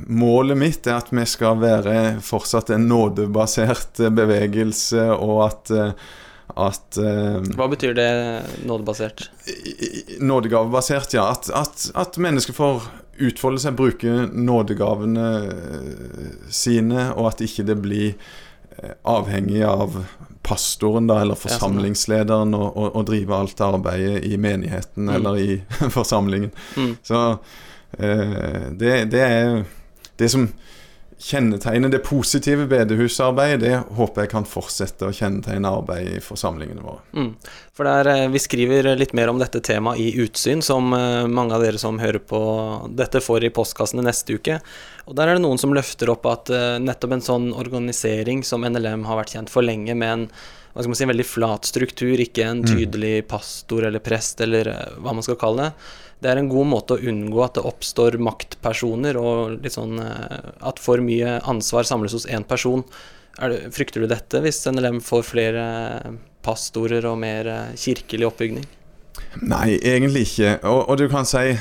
Målet 0.06 0.58
mitt 0.58 0.86
er 0.86 1.00
at 1.00 1.10
vi 1.14 1.24
skal 1.28 1.58
være 1.60 1.96
fortsatt 2.24 2.70
en 2.74 2.86
nådebasert 2.90 4.00
bevegelse, 4.16 5.08
og 5.14 5.42
at, 5.46 5.72
eh, 5.74 6.06
at 6.66 7.00
uh, 7.00 7.40
Hva 7.58 7.68
betyr 7.72 7.96
det 7.96 8.10
nådebasert? 8.68 9.28
Nådegavebasert, 10.20 11.16
ja. 11.18 11.28
At, 11.34 11.50
at, 11.50 11.90
at, 11.94 12.18
mennesker 12.22 12.56
får 12.56 12.88
utfolde 13.26 13.62
seg, 13.62 13.76
bruke 13.78 14.26
nådegavene 14.32 15.28
eh, 15.44 16.34
sine, 16.52 17.10
og 17.16 17.32
at 17.32 17.46
ikke 17.46 17.66
det 17.68 17.80
blir 17.84 18.18
avhengig 19.08 19.62
av 19.64 19.94
pastoren 20.46 21.08
da, 21.08 21.20
eller 21.22 21.34
sånn, 21.34 21.48
forsamlingslederen 21.48 22.54
å, 22.54 22.66
å, 22.68 22.90
å 23.00 23.04
drive 23.06 23.34
alt 23.34 23.62
arbeidet 23.64 24.26
i 24.28 24.36
menigheten 24.38 25.08
mm. 25.08 25.14
eller 25.16 25.38
i 25.40 25.56
forsamlingen. 25.96 26.52
Mm. 26.76 26.92
Så 27.02 27.22
det, 27.96 28.94
det 29.12 29.20
er 29.22 29.64
det 30.16 30.29
som 30.33 30.49
kjennetegner 31.18 31.88
det 31.88 32.03
positive 32.05 32.66
bedehusarbeidet, 32.68 33.61
det 33.62 33.96
håper 33.96 34.27
jeg 34.27 34.31
kan 34.35 34.46
fortsette 34.49 35.09
å 35.09 35.14
kjennetegne 35.16 35.70
arbeidet 35.79 36.18
i 36.18 36.25
forsamlingene 36.25 36.85
våre. 36.85 37.01
Mm. 37.16 37.31
For 37.72 37.88
der, 37.88 38.07
eh, 38.07 38.29
Vi 38.29 38.38
skriver 38.38 38.96
litt 38.96 39.14
mer 39.14 39.29
om 39.29 39.38
dette 39.38 39.61
temaet 39.61 39.99
i 39.99 40.12
Utsyn, 40.20 40.62
som 40.62 40.92
eh, 40.92 41.27
mange 41.27 41.55
av 41.55 41.62
dere 41.62 41.79
som 41.79 41.99
hører 41.99 42.18
på 42.18 42.94
dette, 42.94 43.20
får 43.20 43.44
i 43.44 43.51
postkassene 43.51 44.05
neste 44.05 44.35
uke. 44.35 44.61
Og 45.07 45.16
Der 45.16 45.29
er 45.29 45.35
det 45.35 45.42
noen 45.42 45.59
som 45.59 45.72
løfter 45.72 46.11
opp 46.11 46.27
at 46.27 46.51
eh, 46.51 46.79
nettopp 46.79 47.12
en 47.12 47.20
sånn 47.20 47.55
organisering 47.55 48.44
som 48.44 48.61
NLM 48.61 49.05
har 49.05 49.16
vært 49.16 49.33
kjent 49.33 49.51
for 49.51 49.62
lenge, 49.62 49.96
med 49.96 50.12
en 50.12 50.31
hva 50.76 50.84
skal 50.84 50.92
man 50.92 50.98
si, 50.98 51.06
en 51.06 51.14
veldig 51.14 51.24
flat 51.24 51.68
struktur, 51.68 52.20
ikke 52.20 52.44
en 52.44 52.60
mm. 52.60 52.68
tydelig 52.68 53.14
pastor 53.30 53.88
eller 53.88 54.04
prest 54.04 54.42
eller 54.44 54.68
hva 55.00 55.16
man 55.16 55.24
skal 55.24 55.40
kalle 55.40 55.70
det 55.70 55.94
det 56.22 56.30
er 56.30 56.40
en 56.40 56.48
god 56.48 56.68
måte 56.70 56.96
å 56.96 57.10
unngå 57.10 57.42
at 57.44 57.58
det 57.58 57.66
oppstår 57.68 58.16
maktpersoner, 58.24 59.18
og 59.20 59.58
litt 59.60 59.76
sånn 59.76 60.00
eh, 60.00 60.54
at 60.64 60.80
for 60.80 61.02
mye 61.04 61.38
ansvar 61.48 61.88
samles 61.88 62.16
hos 62.16 62.28
én 62.30 62.46
person. 62.48 62.84
Det, 63.36 63.66
frykter 63.76 64.00
du 64.00 64.08
dette 64.08 64.40
hvis 64.40 64.62
NLM 64.64 65.02
får 65.04 65.26
flere 65.28 65.66
pastorer 66.46 67.04
og 67.08 67.20
mer 67.20 67.50
eh, 67.52 67.76
kirkelig 67.76 68.30
oppbygning? 68.30 68.64
Nei, 69.44 69.76
egentlig 69.84 70.24
ikke. 70.30 70.56
Og, 70.64 70.86
og 70.88 71.02
du 71.02 71.06
kan 71.12 71.28
si, 71.28 71.52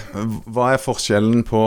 hva 0.47 0.71
er 0.71 0.81
forskjellen 0.81 1.43
på 1.47 1.65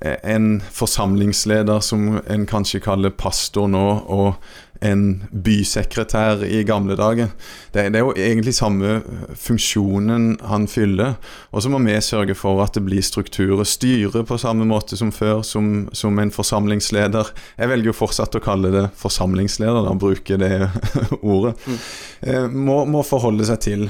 eh, 0.00 0.16
en 0.32 0.62
forsamlingsleder 0.72 1.84
som 1.84 2.22
en 2.24 2.48
kanskje 2.48 2.80
kaller 2.88 3.12
pastor 3.12 3.68
nå, 3.68 3.86
og 4.08 4.71
en 4.82 5.22
bysekretær 5.30 6.42
i 6.46 6.62
gamle 6.66 6.96
dager. 6.98 7.32
Det, 7.72 7.86
det, 7.92 8.00
er 8.00 8.04
jo 8.04 8.12
egentlig 8.12 8.54
samme 8.56 8.98
funksjonen 9.38 10.36
han 10.48 10.66
fyller. 10.68 11.14
Og 11.52 11.64
så 11.64 11.72
må 11.72 11.80
vi 11.84 11.96
sørge 12.04 12.36
for 12.38 12.60
at 12.64 12.76
det 12.76 12.84
blir 12.86 13.04
strukturer. 13.04 13.64
Styre 13.68 14.24
på 14.28 14.38
samme 14.40 14.66
måte 14.68 14.98
som 14.98 15.12
før, 15.14 15.42
som, 15.46 15.88
som, 15.96 16.18
en 16.18 16.34
forsamlingsleder. 16.34 17.32
Jeg 17.58 17.72
velger 17.72 17.92
jo 17.92 17.96
fortsatt 17.96 18.36
å 18.36 18.42
kalle 18.44 18.72
det 18.74 18.84
forsamlingsleder, 19.00 19.86
da, 19.86 19.94
bruke 19.96 20.38
det 20.40 20.52
ordet. 21.22 21.54
Mm. 21.64 21.80
Eh, 22.20 22.44
må, 22.52 22.82
må, 22.90 23.04
forholde 23.06 23.46
seg 23.48 23.62
til. 23.64 23.88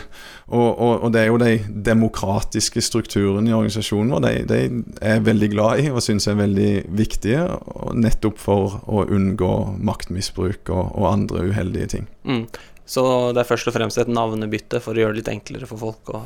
Og, 0.52 0.68
og, 0.68 0.94
og, 1.02 1.08
det 1.14 1.22
er 1.24 1.30
jo 1.30 1.40
de 1.40 1.82
demokratiske 1.90 2.82
strukturene 2.84 3.50
i 3.50 3.54
organisasjonen 3.56 4.12
vår 4.12 4.24
de, 4.24 4.32
de 4.48 4.58
er 5.00 5.16
jeg 5.16 5.24
veldig 5.24 5.48
glad 5.52 5.80
i 5.80 5.90
og 5.92 6.02
syns 6.04 6.26
er 6.28 6.36
veldig 6.36 6.70
viktige, 6.98 7.44
nettopp 7.96 8.40
for 8.42 8.80
å 8.84 9.04
unngå 9.06 9.52
maktmisbruk 9.80 10.70
og 10.72 10.82
og, 10.90 11.12
andre 11.12 11.48
uheldige 11.50 11.86
ting. 11.86 12.08
Mm. 12.24 12.44
Så 12.88 13.04
det 13.32 13.44
er 13.44 13.48
først 13.48 13.68
og 13.70 13.76
fremst 13.76 14.00
et 14.00 14.10
navnebytte 14.10 14.82
for 14.82 14.96
å 14.96 15.04
gjøre 15.04 15.16
det 15.16 15.22
litt 15.22 15.32
enklere 15.36 15.68
for 15.70 15.80
folk? 15.80 16.12
å 16.12 16.24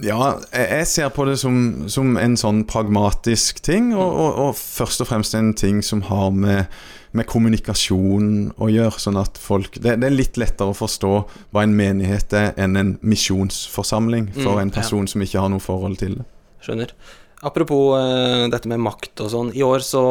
ja, 0.00 0.38
jeg 0.56 0.86
ser 0.88 1.10
på 1.12 1.26
det 1.28 1.36
som, 1.42 1.84
som 1.92 2.16
en 2.16 2.34
sånn 2.40 2.62
pragmatisk 2.68 3.60
ting, 3.62 3.92
og, 3.92 4.08
og, 4.08 4.38
og, 4.40 4.56
først 4.56 5.04
og 5.04 5.10
fremst 5.10 5.36
en 5.36 5.52
ting 5.58 5.82
som 5.84 6.00
har 6.08 6.32
med, 6.32 6.72
med 7.12 7.28
kommunikasjon 7.28 8.30
å 8.56 8.70
gjøre. 8.72 9.02
Sånn 9.04 9.20
at 9.20 9.38
folk 9.38 9.76
det, 9.76 9.98
det, 10.00 10.08
er 10.08 10.16
litt 10.16 10.40
lettere 10.40 10.72
å 10.72 10.78
forstå 10.78 11.12
hva 11.52 11.66
en 11.66 11.76
menighet 11.76 12.32
er, 12.34 12.54
enn 12.56 12.80
en 12.80 12.94
misjonsforsamling 13.04 14.32
for 14.38 14.56
mm, 14.56 14.62
en 14.64 14.74
person 14.74 15.04
ja. 15.04 15.12
som 15.12 15.26
ikke 15.26 15.44
har 15.44 15.52
noe 15.52 15.62
forhold 15.62 16.00
til 16.00 16.18
det. 16.22 16.26
Skjønner. 16.64 16.96
Apropos 17.42 17.96
uh, 17.98 18.46
dette 18.52 18.70
med 18.70 18.78
makt 18.84 19.18
og 19.24 19.30
sånn. 19.32 19.48
I 19.58 19.64
år 19.66 19.82
så 19.82 20.02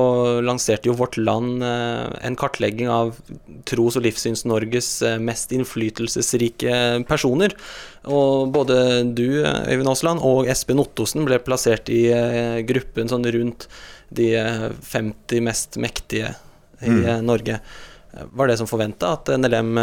lanserte 0.44 0.90
jo 0.90 0.98
Vårt 1.00 1.16
Land 1.16 1.64
uh, 1.64 2.12
en 2.28 2.36
kartlegging 2.36 2.90
av 2.92 3.14
Tros- 3.70 3.96
og 3.96 4.04
Livssyns-Norges 4.04 4.90
uh, 5.08 5.16
mest 5.24 5.54
innflytelsesrike 5.56 6.74
personer. 7.08 7.56
Og 8.04 8.52
både 8.52 8.76
du, 9.16 9.46
Øyvind 9.48 9.94
Aasland, 9.94 10.20
og 10.28 10.50
Espen 10.52 10.84
Ottosen 10.84 11.24
ble 11.28 11.40
plassert 11.40 11.88
i 11.94 12.04
gruppen 12.68 13.08
sånn 13.08 13.30
rundt 13.32 13.70
de 14.12 14.34
50 14.36 15.46
mest 15.46 15.80
mektige 15.80 16.34
i 16.84 16.92
mm. 16.92 17.24
Norge. 17.24 17.62
Var 18.12 18.52
det 18.52 18.58
som 18.60 18.68
forventa 18.68 19.14
at 19.16 19.32
NLM, 19.40 19.78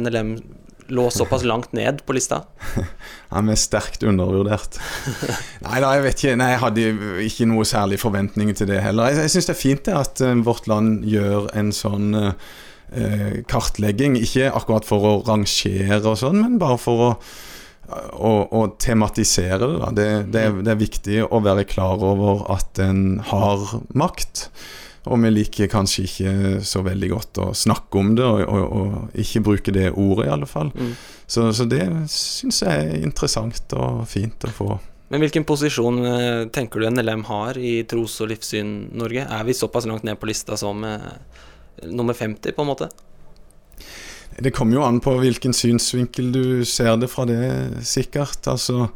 NLM 0.00 0.32
lå 0.88 1.08
såpass 1.10 1.44
langt 1.44 1.72
ned 1.76 2.00
på 2.06 2.16
lista? 2.16 2.42
Han 3.34 3.50
er 3.52 3.58
sterkt 3.60 4.04
undervurdert. 4.06 4.78
Nei 5.66 5.82
da, 5.84 5.92
jeg 5.96 6.06
vet 6.06 6.22
ikke. 6.22 6.38
Nei, 6.40 6.52
jeg 6.54 6.62
hadde 6.62 6.86
ikke 7.26 7.48
noe 7.50 7.66
særlig 7.68 8.00
forventninger 8.02 8.56
til 8.58 8.70
det 8.70 8.80
heller. 8.84 9.10
Jeg, 9.12 9.26
jeg 9.26 9.34
syns 9.36 9.50
det 9.50 9.54
er 9.54 9.60
fint 9.60 9.84
det 9.88 9.98
at 9.98 10.24
uh, 10.24 10.32
Vårt 10.46 10.70
Land 10.70 11.04
gjør 11.08 11.50
en 11.58 11.74
sånn 11.76 12.16
uh, 12.16 12.32
kartlegging. 13.50 14.16
Ikke 14.20 14.48
akkurat 14.48 14.88
for 14.88 15.04
å 15.04 15.14
rangere 15.28 16.00
og 16.02 16.18
sånn, 16.22 16.40
men 16.40 16.58
bare 16.62 16.80
for 16.80 17.04
å, 17.04 17.12
å, 18.16 18.32
å 18.48 18.64
tematisere 18.80 19.60
det, 19.60 19.92
det, 20.00 20.10
det. 20.32 20.48
Det, 20.62 20.74
er 20.74 20.82
viktig 20.82 21.22
å 21.28 21.42
være 21.44 21.68
klar 21.68 22.00
over 22.04 22.46
at 22.56 22.80
en 22.84 23.20
har 23.28 23.80
makt. 23.92 24.48
Og 25.08 25.20
vi 25.22 25.30
liker 25.32 25.70
kanskje 25.72 26.04
ikke 26.04 26.32
så 26.66 26.82
veldig 26.84 27.08
godt 27.12 27.40
å 27.42 27.46
snakke 27.56 28.00
om 28.00 28.12
det, 28.18 28.26
og, 28.26 28.42
og, 28.44 28.76
og 28.80 29.18
ikke 29.24 29.44
bruke 29.46 29.74
det 29.74 29.88
ordet, 29.94 30.28
i 30.28 30.34
alle 30.34 30.48
fall. 30.48 30.72
Mm. 30.74 30.92
Så, 31.24 31.48
så, 31.56 31.66
det 31.68 31.82
syns 32.12 32.62
jeg 32.64 32.84
er 32.84 33.02
interessant 33.04 33.74
og 33.78 34.04
fint 34.10 34.48
å 34.48 34.52
få. 34.54 34.70
Men 35.08 35.24
hvilken 35.24 35.46
posisjon 35.48 36.02
eh, 36.04 36.42
tenker 36.52 36.82
du 36.82 36.90
NLM 36.92 37.24
har 37.30 37.56
i 37.56 37.78
tros- 37.88 38.18
og 38.20 38.28
livssyn-Norge? 38.34 39.24
Er 39.24 39.46
vi 39.48 39.56
såpass 39.56 39.88
langt 39.88 40.04
ned 40.04 40.20
på 40.20 40.28
lista 40.28 40.56
som 40.60 40.84
eh, 40.84 41.06
nummer 41.88 42.16
50, 42.16 42.52
på 42.52 42.64
en 42.64 42.68
måte? 42.68 42.90
Det 44.38 44.52
kommer 44.54 44.76
jo 44.76 44.84
an 44.86 45.00
på 45.02 45.16
hvilken 45.18 45.56
synsvinkel 45.56 46.28
du 46.34 46.44
ser 46.68 47.00
det 47.00 47.08
fra 47.10 47.24
det, 47.26 47.40
sikkert. 47.88 48.44
Altså 48.52 48.90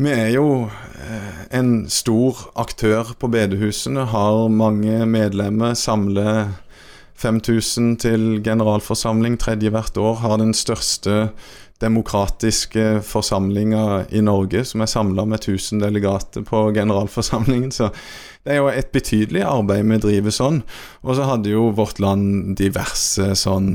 vi 0.00 0.12
er 0.14 0.30
jo 0.32 0.46
eh, 0.64 1.40
en 1.58 1.84
stor 1.92 2.38
aktør 2.60 3.12
på 3.20 3.28
bedehusene, 3.32 4.06
har 4.08 4.46
mange 4.48 5.04
medlemmer, 5.04 5.74
samler 5.76 6.54
5000 7.20 7.98
til 8.00 8.22
generalforsamling 8.44 9.36
tredje 9.40 9.72
hvert 9.74 9.98
år, 10.00 10.22
har 10.22 10.38
den 10.40 10.54
største 10.56 11.28
demokratiske 11.80 13.00
forsamlinga 13.04 14.06
i 14.12 14.20
Norge, 14.24 14.64
som 14.68 14.80
er 14.84 14.88
samla 14.88 15.24
med 15.28 15.40
1000 15.40 15.80
delegater 15.84 16.44
på 16.48 16.66
generalforsamlingen. 16.76 17.72
Så 17.72 17.88
det 18.44 18.54
er 18.54 18.60
jo 18.60 18.68
et 18.72 18.92
betydelig 18.92 19.44
arbeid 19.48 19.88
vi 19.88 20.00
driver 20.00 20.36
sånn. 20.36 20.62
Og 21.04 21.16
så 21.16 21.28
hadde 21.28 21.52
jo 21.52 21.70
vårt 21.76 22.00
land 22.00 22.56
diverse 22.60 23.32
sånn 23.36 23.74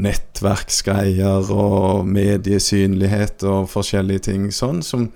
nettverksgreier 0.00 1.50
og 1.52 2.08
mediesynlighet 2.08 3.44
og 3.48 3.68
forskjellige 3.72 4.26
ting 4.30 4.48
sånn, 4.54 4.82
som, 4.86 5.08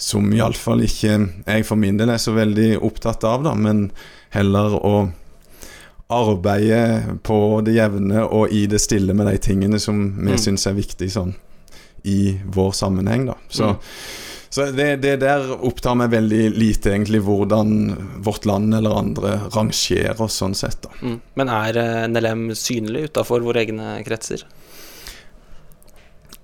som 0.00 0.30
iallfall 0.34 0.84
ikke 0.86 1.16
jeg 1.18 1.66
for 1.68 1.80
min 1.80 2.00
del 2.00 2.12
er 2.14 2.22
så 2.22 2.34
veldig 2.36 2.72
opptatt 2.86 3.26
av, 3.28 3.44
da, 3.46 3.54
men 3.54 3.88
heller 4.34 4.76
å 4.78 4.94
arbeide 6.10 7.18
på 7.22 7.60
det 7.66 7.76
jevne 7.76 8.24
og 8.26 8.50
i 8.54 8.64
det 8.70 8.80
stille 8.82 9.14
med 9.14 9.30
de 9.30 9.36
tingene 9.42 9.78
som 9.82 10.00
vi 10.18 10.34
mm. 10.34 10.40
syns 10.42 10.66
er 10.66 10.78
viktig 10.78 11.10
sånn 11.14 11.36
i 12.10 12.34
vår 12.50 12.72
sammenheng, 12.74 13.28
da. 13.28 13.36
Så 13.52 13.74
mm. 13.74 13.78
Så 14.50 14.64
det, 14.74 14.96
det, 14.96 15.16
der 15.22 15.52
opptar 15.62 15.94
meg 15.94 16.10
veldig 16.10 16.48
lite, 16.56 16.90
egentlig, 16.90 17.20
hvordan 17.22 17.74
vårt 18.26 18.48
land 18.50 18.74
eller 18.74 18.96
andre 18.98 19.36
rangerer 19.54 20.18
oss 20.24 20.40
sånn 20.42 20.56
sett. 20.58 20.80
da. 20.82 20.90
Mm. 21.06 21.20
Men 21.38 21.52
er 21.54 21.78
eh, 21.78 22.06
NLM 22.10 22.48
synlig 22.58 23.04
utafor 23.12 23.46
våre 23.46 23.62
egne 23.62 24.00
kretser? 24.06 24.42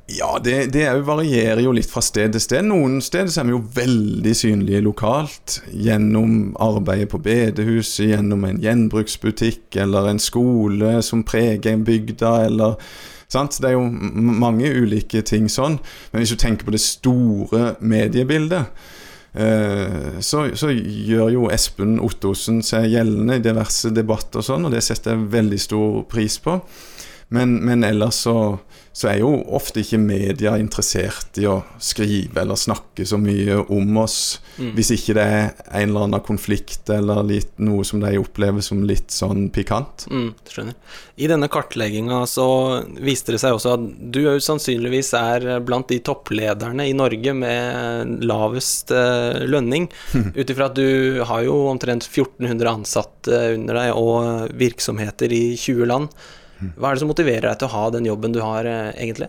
Ja, 0.06 0.38
det, 0.38 0.68
det 0.70 0.86
varierer 1.02 1.64
jo 1.64 1.72
litt 1.74 1.90
fra 1.90 1.98
sted 2.04 2.36
til 2.36 2.42
sted. 2.44 2.68
Noen 2.68 3.00
steder 3.02 3.40
er 3.40 3.48
vi 3.48 3.56
jo 3.56 3.64
veldig 3.74 4.34
synlige 4.38 4.84
lokalt. 4.86 5.56
Gjennom 5.74 6.54
arbeidet 6.62 7.10
på 7.10 7.18
bedehuset, 7.24 8.12
gjennom 8.12 8.46
en 8.46 8.62
gjenbruksbutikk 8.62 9.80
eller 9.82 10.12
en 10.12 10.22
skole 10.22 11.00
som 11.02 11.26
preger 11.26 11.82
bygda, 11.82 12.36
eller 12.46 12.78
Sant? 13.32 13.58
Det 13.62 13.70
er 13.70 13.76
jo 13.76 13.86
mange 13.86 14.70
ulike 14.70 15.22
ting 15.26 15.48
sånn. 15.50 15.80
Men 16.12 16.22
hvis 16.22 16.34
du 16.34 16.40
tenker 16.40 16.68
på 16.68 16.74
det 16.74 16.82
store 16.82 17.74
mediebildet, 17.80 18.70
eh, 19.34 20.20
så, 20.20 20.46
så, 20.54 20.70
gjør 20.72 21.32
jo 21.34 21.48
Espen 21.54 21.98
Ottosen 22.02 22.62
seg 22.66 22.90
gjeldende 22.94 23.40
i 23.40 23.44
diverse 23.44 23.90
debatter 23.94 24.42
og 24.42 24.48
sånn, 24.50 24.68
og 24.68 24.76
det 24.76 24.84
setter 24.86 25.16
jeg 25.16 25.32
veldig 25.34 25.60
stor 25.62 26.04
pris 26.10 26.38
på. 26.42 26.60
Men, 27.34 27.58
men 27.66 27.82
ellers 27.82 28.22
så 28.22 28.36
så 28.96 29.10
er 29.10 29.18
jo 29.20 29.28
ofte 29.52 29.82
ikke 29.82 29.98
media 30.00 30.54
interessert 30.56 31.36
i 31.36 31.44
å 31.44 31.58
skrive 31.82 32.40
eller 32.40 32.56
snakke 32.56 33.04
så 33.04 33.18
mye 33.20 33.58
om 33.60 33.98
oss, 34.00 34.38
mm. 34.56 34.70
hvis 34.72 34.92
ikke 34.94 35.16
det 35.18 35.26
er 35.34 35.42
en 35.66 35.90
eller 35.90 36.06
annen 36.06 36.22
konflikt 36.24 36.88
eller 36.94 37.20
litt, 37.28 37.50
noe 37.60 37.84
som 37.84 38.00
de 38.00 38.14
opplever 38.16 38.64
som 38.64 38.80
litt 38.88 39.12
sånn 39.12 39.50
pikant. 39.52 40.06
Mm, 40.08 40.30
skjønner. 40.48 40.78
I 41.20 41.28
denne 41.28 41.50
kartlegginga 41.52 42.22
så 42.30 42.46
viste 43.04 43.36
det 43.36 43.42
seg 43.42 43.58
også 43.58 43.74
at 43.76 43.84
du 44.16 44.22
jo 44.22 44.32
sannsynligvis 44.40 45.12
er 45.20 45.46
blant 45.66 45.92
de 45.92 46.00
topplederne 46.00 46.88
i 46.88 46.96
Norge 46.96 47.36
med 47.36 48.24
lavest 48.24 48.94
uh, 48.96 49.44
lønning, 49.44 49.90
ut 50.40 50.54
ifra 50.56 50.70
at 50.70 50.80
du 50.80 51.20
har 51.28 51.44
jo 51.44 51.66
omtrent 51.68 52.08
1400 52.08 52.72
ansatte 52.72 53.44
under 53.58 53.82
deg 53.82 53.92
og 54.00 54.56
virksomheter 54.56 55.36
i 55.36 55.44
20 55.52 55.92
land. 55.92 56.26
Hva 56.76 56.90
er 56.90 56.96
det 56.96 57.02
som 57.02 57.10
motiverer 57.10 57.50
deg 57.50 57.58
til 57.60 57.68
å 57.68 57.74
ha 57.74 57.88
den 57.94 58.08
jobben 58.08 58.34
du 58.34 58.40
har, 58.44 58.68
eh, 58.68 58.94
egentlig? 58.96 59.28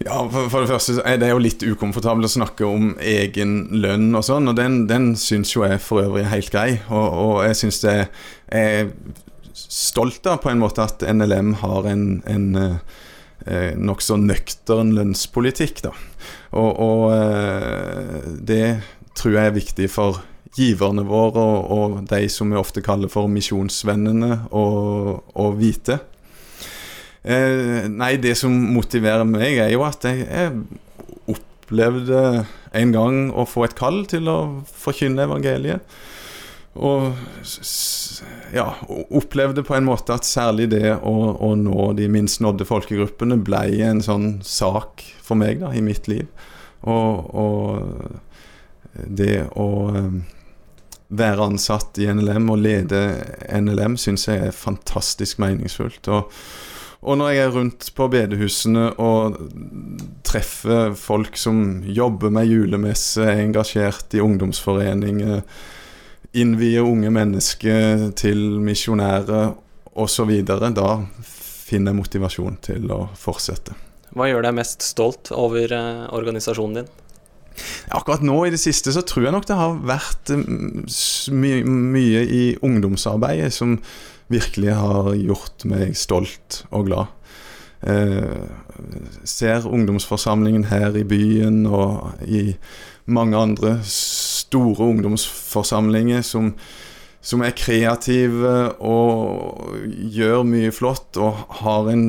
Ja, 0.00 0.22
for, 0.32 0.48
for, 0.48 0.64
det 0.64 0.70
første 0.70 1.02
er 1.04 1.18
det 1.20 1.28
jo 1.28 1.40
litt 1.44 1.60
ukomfortabelt 1.60 2.24
å 2.24 2.32
snakke 2.32 2.64
om 2.64 2.94
egen 3.04 3.66
lønn 3.82 4.08
og 4.16 4.24
sånn, 4.24 4.48
og 4.48 4.56
den, 4.56 4.86
den 4.88 5.12
syns 5.20 5.52
jo 5.52 5.66
jeg 5.66 5.82
for 5.84 6.06
øvrig 6.06 6.24
er 6.24 6.32
helt 6.32 6.52
grei. 6.54 6.68
Og, 6.88 7.18
og 7.24 7.34
jeg 7.44 7.58
syns 7.60 7.82
det 7.84 7.96
er 8.48 8.88
stolt 9.52 10.24
av 10.30 10.40
på 10.40 10.48
en 10.52 10.62
måte 10.62 10.86
at 10.86 11.04
NLM 11.04 11.52
har 11.60 11.90
en, 11.90 12.06
en 12.24 12.46
eh, 12.64 13.76
nokså 13.76 14.16
nøktern 14.22 14.94
lønnspolitikk, 14.96 15.84
da. 15.84 15.92
Og, 16.56 16.80
og 16.80 17.04
eh, 17.18 18.32
det 18.40 18.64
tror 19.20 19.36
jeg 19.36 19.50
er 19.50 19.58
viktig 19.60 19.90
for 19.92 20.22
giverne 20.56 21.04
våre 21.06 21.40
og, 21.40 21.70
og, 21.70 21.98
de 22.10 22.24
som 22.32 22.50
vi 22.50 22.58
ofte 22.58 22.82
kaller 22.84 23.10
for 23.12 23.30
misjonsvennene, 23.30 24.46
å 24.50 25.50
vite. 25.58 26.00
Eh, 27.22 27.86
nei, 27.92 28.14
det 28.22 28.36
som 28.40 28.54
motiverer 28.74 29.26
meg, 29.28 29.60
er 29.60 29.74
jo 29.74 29.84
at 29.84 30.06
jeg, 30.08 30.24
jeg 30.24 30.54
opplevde 31.30 32.46
en 32.76 32.94
gang 32.94 33.18
å 33.34 33.44
få 33.48 33.66
et 33.66 33.76
kall 33.78 34.04
til 34.10 34.30
å 34.30 34.38
forkynne 34.64 35.28
evangeliet. 35.28 35.84
Og 36.80 37.10
ja, 38.54 38.68
opplevde 39.10 39.64
på 39.66 39.74
en 39.74 39.88
måte 39.88 40.14
at 40.14 40.24
særlig 40.24 40.68
det 40.70 40.94
å, 40.94 41.14
å 41.34 41.52
nå 41.58 41.90
de 41.98 42.06
minst 42.08 42.40
nådde 42.40 42.66
folkegruppene 42.68 43.40
ble 43.42 43.64
en 43.84 44.02
sånn 44.04 44.28
sak 44.46 45.02
for 45.20 45.38
meg 45.40 45.60
da, 45.64 45.74
i 45.74 45.82
mitt 45.84 46.08
liv. 46.08 46.30
Og, 46.86 47.34
og 47.36 48.94
det 48.94 49.48
å 49.58 49.66
være 51.10 51.46
ansatt 51.50 51.98
i 51.98 52.06
NLM 52.12 52.50
og 52.52 52.60
lede 52.62 53.00
NLM 53.50 53.96
syns 53.98 54.28
jeg 54.28 54.46
er 54.46 54.54
fantastisk 54.56 55.40
meningsfullt. 55.42 56.08
Og, 56.08 56.30
og, 57.00 57.18
når 57.18 57.32
jeg 57.34 57.44
er 57.44 57.54
rundt 57.56 57.90
på 57.96 58.08
bedehusene 58.12 58.86
og 59.02 59.40
treffer 60.26 60.94
folk 60.98 61.38
som 61.40 61.82
jobber 61.86 62.32
med 62.34 62.50
julemesse, 62.50 63.24
er 63.26 63.42
engasjert 63.42 64.14
i 64.14 64.22
ungdomsforeninger, 64.22 65.42
innvier 66.38 66.86
unge 66.86 67.10
mennesker 67.10 68.10
til 68.18 68.60
misjonærer 68.62 69.54
osv., 69.98 70.34
da 70.46 70.90
finner 71.70 71.90
jeg 71.90 71.98
motivasjon 71.98 72.58
til 72.62 72.90
å 72.94 73.04
fortsette. 73.18 73.74
Hva 74.14 74.26
gjør 74.26 74.42
deg 74.46 74.56
mest 74.58 74.82
stolt 74.82 75.30
over 75.34 75.70
eh, 75.74 76.06
organisasjonen 76.14 76.80
din? 76.80 76.88
Akkurat 77.90 78.22
nå 78.24 78.38
i 78.46 78.52
det 78.54 78.60
siste 78.62 78.92
så 78.94 79.02
tror 79.06 79.26
jeg 79.26 79.34
nok 79.34 79.48
det 79.48 79.58
har 79.58 79.80
vært 79.88 80.32
mm, 80.34 80.84
my 81.34 81.54
mye 81.66 82.24
i 82.24 82.44
ungdomsarbeidet 82.62 83.52
som 83.54 83.78
virkelig 84.30 84.76
har 84.78 85.14
gjort 85.18 85.64
meg 85.68 85.96
stolt 85.98 86.62
og 86.70 86.86
glad. 86.90 87.16
Eh, 87.80 88.44
ser 89.24 89.66
ungdomsforsamlingen 89.66 90.68
her 90.68 90.94
i 90.96 91.04
byen 91.08 91.64
og 91.66 92.22
i 92.28 92.54
mange 93.10 93.36
andre 93.36 93.78
store 93.88 94.90
ungdomsforsamlinger 94.92 96.22
som, 96.26 96.52
som 97.24 97.42
er 97.44 97.56
kreative 97.56 98.54
og 98.84 99.72
gjør 100.12 100.44
mye 100.48 100.72
flott 100.76 101.16
og 101.20 101.40
har 101.62 101.88
en 101.92 102.04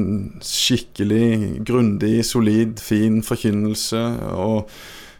skikkelig 0.45 1.63
grundig, 1.67 2.19
solid, 2.27 2.77
fin 2.83 3.21
forkynnelse. 3.23 4.03
og 4.35 4.69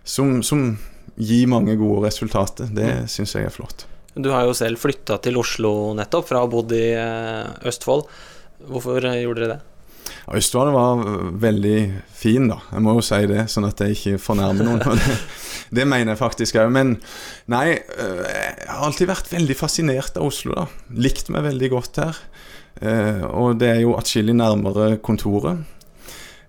som, 0.04 0.40
som 0.44 0.78
gir 1.16 1.48
mange 1.52 1.76
gode 1.80 2.08
resultater. 2.08 2.70
Det 2.72 2.92
mm. 3.02 3.10
syns 3.12 3.36
jeg 3.38 3.48
er 3.48 3.54
flott. 3.54 3.86
Du 4.14 4.32
har 4.34 4.44
jo 4.48 4.56
selv 4.56 4.82
flytta 4.82 5.18
til 5.24 5.40
Oslo 5.40 5.94
nettopp, 5.96 6.28
fra 6.28 6.42
å 6.42 6.46
ha 6.46 6.52
bodd 6.52 6.74
i 6.76 6.88
eh, 7.00 7.68
Østfold. 7.70 8.08
Hvorfor 8.68 9.06
eh, 9.08 9.22
gjorde 9.24 9.46
dere 9.46 9.54
det? 9.54 9.60
Østfold 10.36 10.74
var 10.76 11.04
veldig 11.42 11.78
fin, 12.16 12.50
da. 12.52 12.60
Jeg 12.74 12.84
må 12.84 12.98
jo 12.98 13.06
si 13.06 13.22
det, 13.30 13.46
sånn 13.52 13.70
at 13.70 13.80
jeg 13.84 13.96
ikke 13.96 14.22
fornærmer 14.22 14.68
noen. 14.68 14.84
Det, 15.72 15.80
det, 15.80 15.86
mener 15.88 16.12
jeg 16.12 16.20
faktisk 16.20 16.58
òg. 16.60 16.68
Men 16.76 16.98
nei, 17.52 17.78
eh, 17.80 18.24
jeg 18.28 18.68
har 18.68 18.88
alltid 18.90 19.08
vært 19.14 19.32
veldig 19.32 19.56
fascinert 19.56 20.20
av 20.20 20.28
Oslo, 20.28 20.58
da. 20.58 20.66
Likt 21.00 21.32
meg 21.32 21.48
veldig 21.48 21.72
godt 21.72 22.02
her. 22.04 22.26
Og 22.82 23.60
det 23.62 23.68
er 23.68 23.82
jo 23.84 23.94
atskillig 24.00 24.34
nærmere 24.34 24.96
kontoret. 25.04 25.60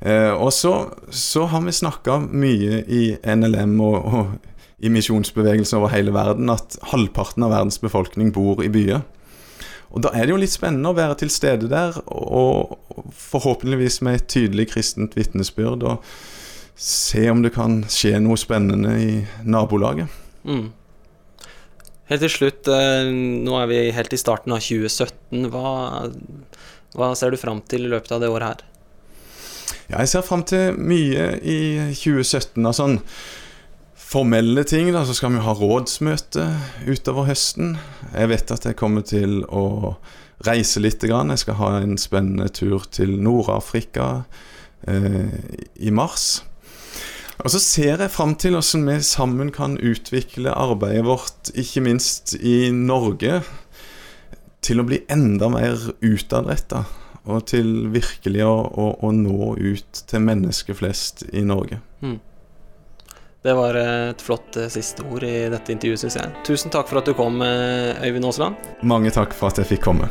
Eh, 0.02 0.32
og 0.34 0.50
så, 0.52 0.90
så, 1.10 1.46
har 1.46 1.62
vi 1.62 1.74
snakka 1.74 2.18
mye 2.26 2.82
i 2.90 3.02
NLM 3.22 3.76
og, 3.84 3.98
og 4.02 4.82
i 4.82 4.90
misjonsbevegelsen 4.90 5.78
over 5.78 5.92
hele 5.94 6.14
verden 6.14 6.50
at 6.50 6.74
halvparten 6.90 7.44
av 7.46 7.52
verdens 7.54 7.78
befolkning 7.78 8.32
bor 8.34 8.64
i 8.64 8.70
byer. 8.72 9.04
Og 9.92 10.02
Da 10.02 10.10
er 10.16 10.26
det 10.26 10.32
jo 10.32 10.40
litt 10.40 10.54
spennende 10.54 10.90
å 10.90 10.96
være 10.96 11.20
til 11.20 11.30
stede 11.30 11.68
der, 11.70 11.98
og 12.08 12.78
forhåpentligvis 13.14 14.00
med 14.02 14.18
et 14.18 14.28
tydelig 14.32 14.70
kristent 14.72 15.14
vitnesbyrd, 15.18 15.84
og 15.84 16.02
se 16.74 17.26
om 17.30 17.44
det 17.44 17.52
kan 17.54 17.82
skje 17.92 18.16
noe 18.24 18.40
spennende 18.40 18.96
i 18.98 19.10
nabolaget. 19.44 20.08
Mm. 20.48 20.72
Helt 22.08 22.24
til 22.24 22.32
slutt, 22.32 22.66
eh, 22.72 23.12
nå 23.12 23.54
er 23.60 23.70
vi 23.70 23.84
helt 23.94 24.16
i 24.16 24.20
starten 24.20 24.56
av 24.56 24.64
2017. 24.64 25.46
Hva, 25.52 26.08
hva 26.96 27.12
ser 27.14 27.30
du 27.30 27.38
fram 27.38 27.62
til 27.68 27.86
i 27.86 27.92
løpet 27.92 28.16
av 28.16 28.24
det 28.24 28.32
året 28.32 28.48
her? 28.48 28.71
Ja, 29.90 29.98
jeg 30.00 30.12
ser 30.12 30.26
fram 30.26 30.44
til 30.46 30.76
mye 30.78 31.32
i 31.42 31.60
2017. 31.96 32.60
av 32.66 32.76
sånn 32.78 33.00
formelle 34.12 34.64
ting, 34.68 34.90
da, 34.92 35.06
så 35.08 35.16
skal 35.16 35.32
vi 35.34 35.42
ha 35.44 35.54
rådsmøte 35.56 36.46
utover 36.86 37.30
høsten. 37.30 37.76
Jeg 38.12 38.30
vet 38.32 38.52
at 38.54 38.68
jeg 38.68 38.78
kommer 38.78 39.04
til 39.08 39.40
å 39.48 39.96
reise 40.46 40.82
litt. 40.82 41.04
Jeg 41.06 41.42
skal 41.42 41.58
ha 41.60 41.74
en 41.80 41.98
spennende 42.00 42.50
tur 42.52 42.84
til 42.92 43.14
Nord-Afrika 43.22 44.24
eh, 44.88 45.32
i 45.80 45.92
mars. 45.94 46.42
Og 47.42 47.50
så 47.54 47.58
ser 47.62 48.04
jeg 48.04 48.12
fram 48.12 48.36
til 48.38 48.54
hvordan 48.54 48.86
vi 48.90 48.98
sammen 49.06 49.50
kan 49.54 49.78
utvikle 49.80 50.52
arbeidet 50.54 51.06
vårt, 51.08 51.50
ikke 51.58 51.82
minst 51.88 52.36
i 52.38 52.70
Norge, 52.74 53.40
til 54.62 54.78
å 54.78 54.86
bli 54.86 55.00
enda 55.10 55.48
mer 55.50 55.88
utadretta. 56.04 56.84
Og 57.30 57.44
til 57.46 57.68
virkelig 57.94 58.42
å, 58.42 58.54
å, 58.66 58.86
å, 58.98 59.12
nå 59.14 59.54
ut 59.54 60.04
til 60.10 60.24
mennesker 60.24 60.74
flest 60.74 61.22
i 61.30 61.44
Norge. 61.46 61.78
Mm. 62.02 62.18
Det 63.42 63.54
var 63.58 63.74
et 63.78 64.22
flott 64.22 64.56
eh, 64.58 64.70
siste 64.70 65.02
ord 65.06 65.26
i 65.26 65.48
dette 65.50 65.74
intervjuet, 65.74 66.02
syns 66.02 66.18
jeg. 66.18 66.34
Tusen 66.46 66.70
takk 66.74 66.90
for 66.90 67.02
at 67.02 67.10
du 67.10 67.14
kom, 67.18 67.40
eh, 67.42 67.98
Øyvind 68.06 68.26
Aasland. 68.26 68.70
Mange 68.86 69.10
takk 69.14 69.34
for 69.34 69.50
at 69.50 69.62
jeg 69.62 69.74
fikk 69.74 69.86
komme. 69.88 70.10